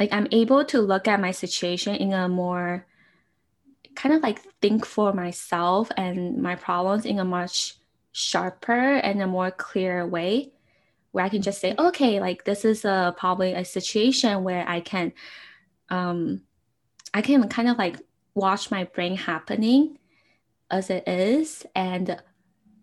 like 0.00 0.10
i'm 0.10 0.26
able 0.32 0.64
to 0.64 0.80
look 0.80 1.06
at 1.06 1.20
my 1.20 1.32
situation 1.32 1.94
in 1.96 2.14
a 2.14 2.30
more 2.30 2.86
kind 3.96 4.14
of 4.14 4.22
like 4.22 4.40
think 4.60 4.84
for 4.86 5.12
myself 5.12 5.90
and 5.96 6.42
my 6.42 6.54
problems 6.54 7.04
in 7.04 7.18
a 7.18 7.24
much 7.24 7.76
sharper 8.12 8.96
and 8.96 9.20
a 9.20 9.26
more 9.26 9.50
clear 9.50 10.06
way 10.06 10.52
where 11.12 11.24
I 11.24 11.28
can 11.28 11.42
just 11.42 11.60
say, 11.60 11.74
okay, 11.78 12.20
like 12.20 12.44
this 12.44 12.64
is 12.64 12.84
a 12.84 13.14
probably 13.16 13.54
a 13.54 13.64
situation 13.64 14.44
where 14.44 14.68
I 14.68 14.80
can 14.80 15.12
um 15.88 16.42
I 17.14 17.22
can 17.22 17.48
kind 17.48 17.68
of 17.68 17.78
like 17.78 17.96
watch 18.34 18.70
my 18.70 18.84
brain 18.84 19.16
happening 19.16 19.98
as 20.70 20.90
it 20.90 21.08
is 21.08 21.64
and 21.74 22.20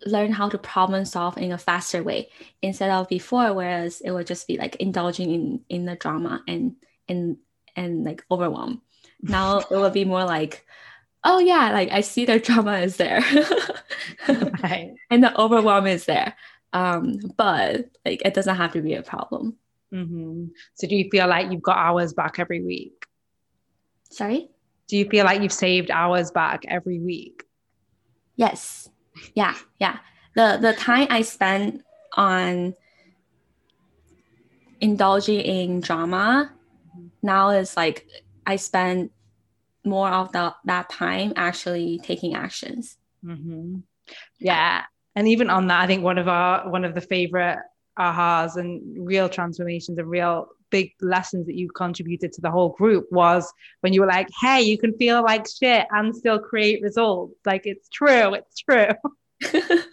learn 0.05 0.31
how 0.31 0.49
to 0.49 0.57
problem 0.57 1.05
solve 1.05 1.37
in 1.37 1.51
a 1.51 1.57
faster 1.57 2.03
way 2.03 2.29
instead 2.61 2.89
of 2.89 3.07
before 3.07 3.53
whereas 3.53 4.01
it 4.01 4.11
would 4.11 4.27
just 4.27 4.47
be 4.47 4.57
like 4.57 4.75
indulging 4.77 5.31
in 5.31 5.61
in 5.69 5.85
the 5.85 5.95
drama 5.95 6.43
and 6.47 6.75
and 7.07 7.37
and 7.75 8.03
like 8.03 8.23
overwhelm. 8.31 8.81
Now 9.21 9.59
it 9.59 9.69
will 9.71 9.89
be 9.89 10.05
more 10.05 10.25
like 10.25 10.65
oh 11.23 11.39
yeah, 11.39 11.71
like 11.71 11.89
I 11.91 12.01
see 12.01 12.25
the 12.25 12.39
drama 12.47 12.79
is 12.79 12.97
there. 12.97 13.21
right. 14.63 14.91
And 15.09 15.23
the 15.23 15.39
overwhelm 15.39 15.87
is 15.87 16.05
there. 16.05 16.35
Um, 16.73 17.19
but 17.37 17.85
like 18.05 18.21
it 18.25 18.33
doesn't 18.33 18.55
have 18.55 18.73
to 18.73 18.81
be 18.81 18.95
a 18.95 19.03
problem. 19.03 19.57
Mm-hmm. 19.93 20.45
So 20.73 20.87
do 20.87 20.95
you 20.95 21.07
feel 21.11 21.27
like 21.27 21.51
you've 21.51 21.61
got 21.61 21.77
hours 21.77 22.13
back 22.13 22.39
every 22.39 22.61
week? 22.61 23.05
Sorry? 24.09 24.49
Do 24.87 24.97
you 24.97 25.07
feel 25.07 25.25
like 25.25 25.41
you've 25.41 25.53
saved 25.53 25.91
hours 25.91 26.31
back 26.31 26.63
every 26.67 26.99
week? 26.99 27.43
Yes. 28.35 28.89
Yeah. 29.35 29.55
Yeah. 29.79 29.99
The 30.35 30.57
the 30.59 30.73
time 30.73 31.07
I 31.09 31.21
spend 31.21 31.83
on 32.13 32.75
indulging 34.81 35.39
in 35.39 35.79
drama 35.79 36.51
now 37.21 37.49
is 37.49 37.77
like 37.77 38.07
I 38.45 38.57
spend 38.57 39.11
more 39.83 40.09
of 40.09 40.31
the, 40.31 40.53
that 40.65 40.89
time 40.89 41.33
actually 41.35 41.99
taking 42.03 42.35
actions. 42.35 42.97
Mm-hmm. 43.23 43.79
Yeah. 44.39 44.83
And 45.15 45.27
even 45.27 45.49
on 45.49 45.67
that, 45.67 45.81
I 45.81 45.87
think 45.87 46.03
one 46.03 46.17
of 46.17 46.27
our, 46.27 46.69
one 46.69 46.85
of 46.85 46.95
the 46.95 47.01
favorite 47.01 47.59
ahas 47.99 48.57
and 48.57 48.81
real 49.07 49.29
transformations 49.29 49.97
and 49.97 50.09
real 50.09 50.47
big 50.73 50.91
lessons 51.01 51.45
that 51.45 51.53
you 51.53 51.69
contributed 51.69 52.33
to 52.33 52.41
the 52.41 52.49
whole 52.49 52.69
group 52.69 53.05
was 53.11 53.53
when 53.81 53.93
you 53.93 54.01
were 54.01 54.07
like, 54.07 54.27
hey, 54.41 54.59
you 54.59 54.75
can 54.75 54.91
feel 54.97 55.21
like 55.21 55.45
shit 55.47 55.85
and 55.91 56.15
still 56.15 56.39
create 56.39 56.81
results. 56.81 57.35
Like 57.45 57.61
it's 57.65 57.87
true, 57.89 58.33
it's 58.33 58.59
true. 58.59 58.87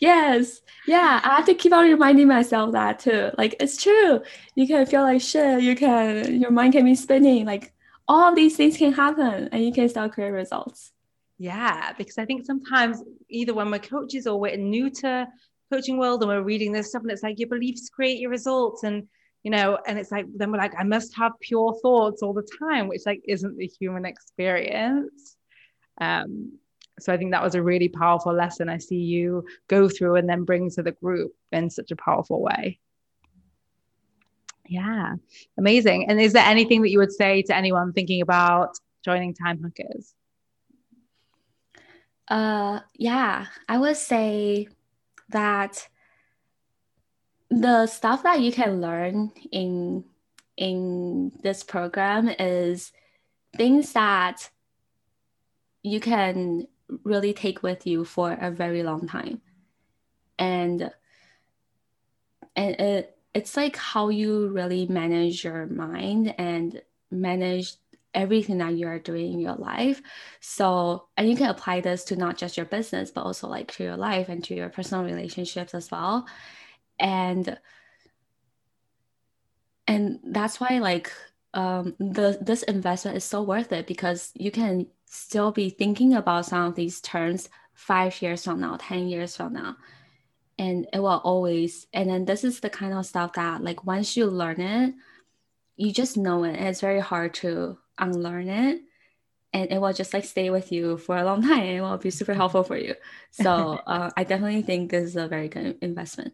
yes. 0.00 0.62
Yeah. 0.86 1.20
I 1.22 1.36
have 1.36 1.44
to 1.44 1.54
keep 1.54 1.74
on 1.74 1.84
reminding 1.84 2.26
myself 2.26 2.72
that 2.72 3.00
too. 3.00 3.32
Like 3.36 3.56
it's 3.60 3.82
true. 3.82 4.22
You 4.54 4.66
can 4.66 4.86
feel 4.86 5.02
like 5.02 5.20
shit. 5.20 5.62
You 5.62 5.76
can 5.76 6.40
your 6.40 6.50
mind 6.50 6.72
can 6.72 6.86
be 6.86 6.94
spinning. 6.94 7.44
Like 7.44 7.73
all 8.06 8.34
these 8.34 8.56
things 8.56 8.76
can 8.76 8.92
happen 8.92 9.48
and 9.52 9.64
you 9.64 9.72
can 9.72 9.88
still 9.88 10.08
create 10.08 10.30
results. 10.30 10.92
Yeah, 11.38 11.92
because 11.98 12.18
I 12.18 12.24
think 12.24 12.44
sometimes 12.44 13.02
either 13.28 13.54
when 13.54 13.70
we're 13.70 13.78
coaches 13.78 14.26
or 14.26 14.38
we're 14.38 14.56
new 14.56 14.90
to 14.90 15.26
coaching 15.72 15.98
world 15.98 16.22
and 16.22 16.28
we're 16.28 16.42
reading 16.42 16.72
this 16.72 16.90
stuff 16.90 17.02
and 17.02 17.10
it's 17.10 17.22
like 17.22 17.38
your 17.38 17.48
beliefs 17.48 17.90
create 17.90 18.20
your 18.20 18.30
results 18.30 18.84
and 18.84 19.08
you 19.42 19.50
know 19.50 19.78
and 19.86 19.98
it's 19.98 20.12
like 20.12 20.26
then 20.36 20.52
we're 20.52 20.58
like 20.58 20.74
I 20.78 20.84
must 20.84 21.16
have 21.16 21.32
pure 21.40 21.74
thoughts 21.82 22.22
all 22.22 22.32
the 22.32 22.46
time 22.60 22.86
which 22.86 23.02
like 23.06 23.22
isn't 23.26 23.56
the 23.56 23.66
human 23.66 24.04
experience. 24.04 25.36
Um 26.00 26.58
so 27.00 27.12
I 27.12 27.16
think 27.16 27.32
that 27.32 27.42
was 27.42 27.56
a 27.56 27.62
really 27.62 27.88
powerful 27.88 28.32
lesson 28.32 28.68
I 28.68 28.78
see 28.78 29.00
you 29.00 29.44
go 29.68 29.88
through 29.88 30.16
and 30.16 30.28
then 30.28 30.44
bring 30.44 30.70
to 30.70 30.82
the 30.82 30.92
group 30.92 31.32
in 31.50 31.68
such 31.68 31.90
a 31.90 31.96
powerful 31.96 32.40
way. 32.40 32.78
Yeah, 34.66 35.14
amazing. 35.58 36.08
And 36.08 36.20
is 36.20 36.32
there 36.32 36.44
anything 36.44 36.82
that 36.82 36.90
you 36.90 36.98
would 36.98 37.12
say 37.12 37.42
to 37.42 37.56
anyone 37.56 37.92
thinking 37.92 38.22
about 38.22 38.70
joining 39.04 39.34
Time 39.34 39.62
Hackers? 39.62 40.14
Uh, 42.28 42.80
yeah, 42.94 43.46
I 43.68 43.78
would 43.78 43.96
say 43.96 44.68
that 45.28 45.88
the 47.50 47.86
stuff 47.86 48.22
that 48.22 48.40
you 48.40 48.52
can 48.52 48.80
learn 48.80 49.32
in 49.52 50.04
in 50.56 51.32
this 51.42 51.62
program 51.62 52.28
is 52.28 52.92
things 53.56 53.92
that 53.92 54.50
you 55.82 56.00
can 56.00 56.66
really 57.02 57.32
take 57.32 57.62
with 57.62 57.86
you 57.86 58.04
for 58.04 58.32
a 58.40 58.50
very 58.50 58.82
long 58.82 59.06
time 59.06 59.40
and 60.38 60.90
and 62.56 62.80
it 62.80 63.13
it's 63.34 63.56
like 63.56 63.76
how 63.76 64.08
you 64.08 64.48
really 64.48 64.86
manage 64.86 65.44
your 65.44 65.66
mind 65.66 66.34
and 66.38 66.80
manage 67.10 67.74
everything 68.14 68.58
that 68.58 68.74
you 68.74 68.86
are 68.86 69.00
doing 69.00 69.32
in 69.32 69.40
your 69.40 69.56
life. 69.56 70.00
So, 70.40 71.08
and 71.16 71.28
you 71.28 71.36
can 71.36 71.50
apply 71.50 71.80
this 71.80 72.04
to 72.04 72.16
not 72.16 72.36
just 72.36 72.56
your 72.56 72.66
business, 72.66 73.10
but 73.10 73.22
also 73.22 73.48
like 73.48 73.72
to 73.72 73.82
your 73.82 73.96
life 73.96 74.28
and 74.28 74.42
to 74.44 74.54
your 74.54 74.68
personal 74.68 75.04
relationships 75.04 75.74
as 75.74 75.90
well. 75.90 76.26
And 76.98 77.58
and 79.86 80.20
that's 80.24 80.60
why 80.60 80.78
like 80.78 81.12
um 81.52 81.94
the 81.98 82.38
this 82.40 82.62
investment 82.62 83.16
is 83.16 83.24
so 83.24 83.42
worth 83.42 83.72
it 83.72 83.86
because 83.86 84.32
you 84.34 84.50
can 84.50 84.86
still 85.06 85.50
be 85.50 85.70
thinking 85.70 86.14
about 86.14 86.46
some 86.46 86.66
of 86.66 86.74
these 86.76 87.00
terms 87.00 87.48
five 87.74 88.22
years 88.22 88.44
from 88.44 88.60
now, 88.60 88.76
10 88.80 89.08
years 89.08 89.36
from 89.36 89.52
now 89.52 89.76
and 90.58 90.86
it 90.92 90.98
will 90.98 91.20
always 91.24 91.86
and 91.92 92.08
then 92.08 92.24
this 92.24 92.44
is 92.44 92.60
the 92.60 92.70
kind 92.70 92.94
of 92.94 93.06
stuff 93.06 93.32
that 93.34 93.62
like 93.62 93.84
once 93.84 94.16
you 94.16 94.26
learn 94.26 94.60
it 94.60 94.94
you 95.76 95.92
just 95.92 96.16
know 96.16 96.44
it 96.44 96.56
and 96.56 96.68
it's 96.68 96.80
very 96.80 97.00
hard 97.00 97.34
to 97.34 97.76
unlearn 97.98 98.48
it 98.48 98.80
and 99.52 99.70
it 99.70 99.80
will 99.80 99.92
just 99.92 100.14
like 100.14 100.24
stay 100.24 100.50
with 100.50 100.72
you 100.72 100.96
for 100.96 101.16
a 101.16 101.24
long 101.24 101.42
time 101.48 101.60
and 101.60 101.76
it 101.76 101.80
will 101.80 101.96
be 101.96 102.10
super 102.10 102.34
helpful 102.34 102.62
for 102.62 102.76
you 102.76 102.94
so 103.30 103.78
uh, 103.86 104.10
i 104.16 104.24
definitely 104.24 104.62
think 104.62 104.90
this 104.90 105.04
is 105.04 105.16
a 105.16 105.28
very 105.28 105.48
good 105.48 105.76
investment 105.82 106.32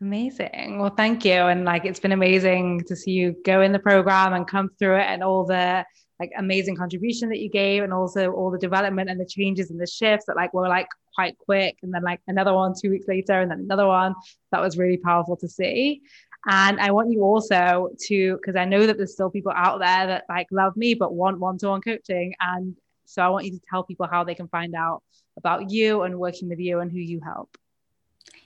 Amazing. 0.00 0.78
Well, 0.78 0.90
thank 0.90 1.24
you. 1.24 1.32
And 1.32 1.64
like, 1.64 1.86
it's 1.86 2.00
been 2.00 2.12
amazing 2.12 2.82
to 2.86 2.94
see 2.94 3.12
you 3.12 3.34
go 3.46 3.62
in 3.62 3.72
the 3.72 3.78
program 3.78 4.34
and 4.34 4.46
come 4.46 4.68
through 4.78 4.96
it 4.96 5.06
and 5.06 5.22
all 5.22 5.46
the 5.46 5.86
like 6.20 6.30
amazing 6.38 6.76
contribution 6.76 7.28
that 7.28 7.38
you 7.38 7.50
gave 7.50 7.82
and 7.82 7.92
also 7.92 8.30
all 8.32 8.50
the 8.50 8.58
development 8.58 9.10
and 9.10 9.20
the 9.20 9.26
changes 9.26 9.70
and 9.70 9.80
the 9.80 9.86
shifts 9.86 10.26
that 10.26 10.36
like 10.36 10.52
were 10.54 10.68
like 10.68 10.88
quite 11.16 11.36
quick 11.38 11.78
and 11.82 11.92
then 11.92 12.02
like 12.02 12.20
another 12.28 12.54
one 12.54 12.74
two 12.80 12.90
weeks 12.90 13.08
later 13.08 13.40
and 13.40 13.50
then 13.50 13.60
another 13.60 13.86
one. 13.86 14.14
That 14.52 14.60
was 14.60 14.78
really 14.78 14.98
powerful 14.98 15.36
to 15.38 15.48
see. 15.48 16.02
And 16.48 16.78
i 16.78 16.92
want 16.92 17.10
you 17.10 17.22
also 17.22 17.88
to 18.06 18.36
because 18.36 18.54
i 18.54 18.64
know 18.64 18.86
that 18.86 18.96
there's 18.96 19.14
still 19.14 19.30
people 19.30 19.52
out 19.64 19.80
there 19.80 20.06
that 20.06 20.24
like 20.28 20.46
love 20.52 20.76
me 20.76 20.94
but 20.94 21.12
want 21.12 21.40
one-to-one 21.40 21.80
coaching. 21.80 22.34
And 22.40 22.76
so 23.06 23.22
i 23.22 23.28
want 23.28 23.46
you 23.46 23.52
to 23.52 23.60
tell 23.68 23.82
people 23.82 24.06
how 24.06 24.22
they 24.22 24.36
can 24.36 24.48
find 24.48 24.74
out 24.74 25.02
about 25.36 25.70
you 25.70 26.02
and 26.02 26.18
working 26.18 26.48
with 26.48 26.60
you 26.60 26.80
and 26.80 26.90
who 26.90 26.98
you 26.98 27.20
help. 27.20 27.58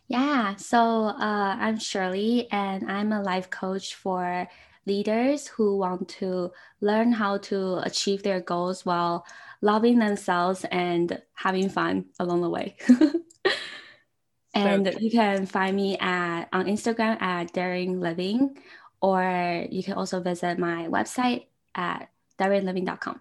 Yeah. 0.09 0.57
So 0.57 0.79
uh, 0.79 1.57
i'm 1.65 1.79
shirley 1.79 2.49
and 2.51 2.91
i'm 2.91 3.13
a 3.13 3.23
life 3.23 3.51
coach 3.51 3.95
for 3.95 4.49
leaders 4.87 5.47
who 5.47 5.77
want 5.77 6.09
to 6.09 6.51
learn 6.81 7.13
how 7.13 7.39
to 7.39 7.79
achieve 7.85 8.23
their 8.23 8.41
goals 8.41 8.85
while 8.85 9.27
loving 9.61 9.99
themselves 9.99 10.65
and 10.71 11.21
having 11.35 11.69
fun 11.69 12.07
along 12.19 12.41
the 12.43 12.51
way. 12.51 12.77
and 14.55 14.87
so 14.87 14.99
you 14.99 15.11
can 15.11 15.47
find 15.47 15.77
me 15.77 15.99
at 15.99 16.47
on 16.53 16.67
Instagram 16.67 17.21
at 17.21 17.53
daring 17.53 18.01
living, 18.01 18.57
or 19.01 19.67
you 19.71 19.83
can 19.83 19.95
also 19.95 20.21
visit 20.21 20.59
my 20.59 20.89
website 20.89 21.47
at 21.75 22.11
daringliving.com. 22.39 23.21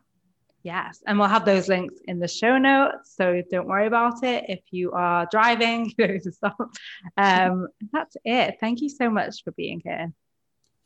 Yes, 0.62 1.02
and 1.08 1.18
we'll 1.18 1.30
have 1.30 1.46
those 1.46 1.70
links 1.70 1.96
in 2.06 2.20
the 2.20 2.28
show 2.28 2.58
notes, 2.58 3.16
so 3.16 3.42
don't 3.50 3.68
worry 3.68 3.88
about 3.88 4.24
it. 4.24 4.46
If 4.50 4.60
you 4.72 4.92
are 4.92 5.26
driving, 5.32 5.94
you 5.98 6.08
know 6.08 6.18
to 6.18 6.32
stop. 6.32 6.58
Um, 7.18 7.68
that's 7.94 8.18
it. 8.26 8.58
Thank 8.60 8.82
you 8.82 8.90
so 8.90 9.10
much 9.10 9.44
for 9.44 9.52
being 9.52 9.82
here. 9.84 10.12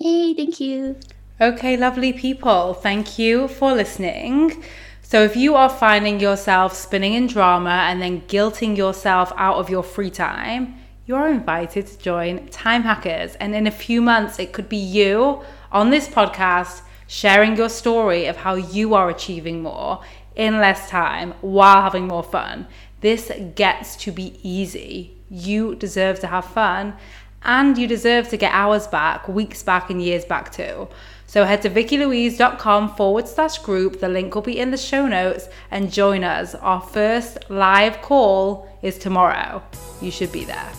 Hey, 0.03 0.33
thank 0.33 0.59
you. 0.59 0.97
Okay, 1.39 1.77
lovely 1.77 2.11
people. 2.11 2.73
Thank 2.73 3.17
you 3.17 3.47
for 3.47 3.71
listening. 3.71 4.61
So, 5.01 5.23
if 5.23 5.37
you 5.37 5.55
are 5.55 5.69
finding 5.69 6.19
yourself 6.19 6.75
spinning 6.75 7.13
in 7.13 7.27
drama 7.27 7.85
and 7.87 8.01
then 8.01 8.19
guilting 8.23 8.75
yourself 8.75 9.31
out 9.37 9.55
of 9.55 9.69
your 9.69 9.81
free 9.81 10.09
time, 10.09 10.75
you 11.05 11.15
are 11.15 11.29
invited 11.29 11.87
to 11.87 11.97
join 11.97 12.49
Time 12.49 12.81
Hackers. 12.81 13.35
And 13.35 13.55
in 13.55 13.65
a 13.65 13.71
few 13.71 14.01
months, 14.01 14.39
it 14.39 14.51
could 14.51 14.67
be 14.67 14.75
you 14.75 15.41
on 15.71 15.89
this 15.89 16.09
podcast 16.09 16.81
sharing 17.07 17.55
your 17.55 17.69
story 17.69 18.25
of 18.25 18.35
how 18.35 18.55
you 18.55 18.95
are 18.95 19.09
achieving 19.09 19.63
more 19.63 20.01
in 20.35 20.57
less 20.57 20.89
time 20.89 21.33
while 21.39 21.81
having 21.81 22.09
more 22.09 22.23
fun. 22.23 22.67
This 22.99 23.31
gets 23.55 23.95
to 24.03 24.11
be 24.11 24.37
easy. 24.43 25.15
You 25.29 25.75
deserve 25.75 26.19
to 26.19 26.27
have 26.27 26.43
fun 26.43 26.95
and 27.43 27.77
you 27.77 27.87
deserve 27.87 28.29
to 28.29 28.37
get 28.37 28.53
hours 28.53 28.87
back, 28.87 29.27
weeks 29.27 29.63
back, 29.63 29.89
and 29.89 30.01
years 30.01 30.25
back 30.25 30.51
too. 30.51 30.87
So 31.33 31.45
head 31.45 31.63
to 31.63 31.69
vickilouise.com 31.69 32.95
forward 32.95 33.27
slash 33.27 33.57
group. 33.57 33.99
The 33.99 34.07
link 34.07 34.35
will 34.35 34.43
be 34.43 34.59
in 34.59 34.69
the 34.69 34.77
show 34.77 35.07
notes 35.07 35.47
and 35.71 35.91
join 35.91 36.23
us. 36.23 36.53
Our 36.53 36.79
first 36.79 37.49
live 37.49 38.01
call 38.03 38.67
is 38.83 38.99
tomorrow. 38.99 39.63
You 39.99 40.11
should 40.11 40.31
be 40.31 40.45
there. 40.45 40.69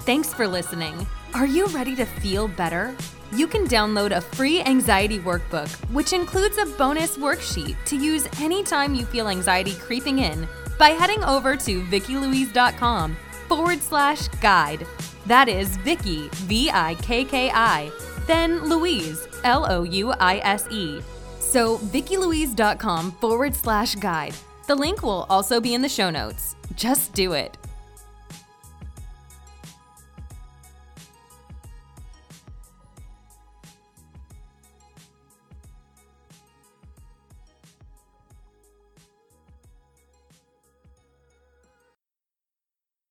Thanks 0.00 0.32
for 0.32 0.46
listening. 0.46 1.04
Are 1.34 1.46
you 1.46 1.66
ready 1.66 1.96
to 1.96 2.04
feel 2.04 2.46
better? 2.46 2.94
You 3.32 3.48
can 3.48 3.66
download 3.66 4.12
a 4.12 4.20
free 4.20 4.62
anxiety 4.62 5.18
workbook, 5.18 5.68
which 5.92 6.12
includes 6.12 6.58
a 6.58 6.66
bonus 6.66 7.16
worksheet 7.18 7.76
to 7.86 7.96
use 7.96 8.28
anytime 8.40 8.94
you 8.94 9.04
feel 9.04 9.28
anxiety 9.28 9.74
creeping 9.74 10.20
in 10.20 10.46
by 10.78 10.90
heading 10.90 11.24
over 11.24 11.56
to 11.56 11.82
vickilouise.com 11.86 13.16
forward 13.48 13.82
slash 13.82 14.28
guide. 14.40 14.86
That 15.26 15.48
is 15.48 15.76
Vikki, 15.78 16.28
V 16.32 16.70
I 16.72 16.94
K 16.96 17.24
K 17.24 17.50
I, 17.52 17.90
then 18.26 18.68
Louise, 18.68 19.26
L 19.44 19.66
O 19.70 19.82
U 19.82 20.12
I 20.12 20.38
S 20.38 20.66
E. 20.70 21.00
So, 21.38 21.78
vickilouise.com 21.78 23.12
forward 23.12 23.54
slash 23.54 23.94
guide. 23.94 24.34
The 24.66 24.74
link 24.74 25.02
will 25.02 25.26
also 25.30 25.60
be 25.60 25.74
in 25.74 25.82
the 25.82 25.88
show 25.88 26.10
notes. 26.10 26.56
Just 26.74 27.12
do 27.14 27.32
it. 27.32 27.56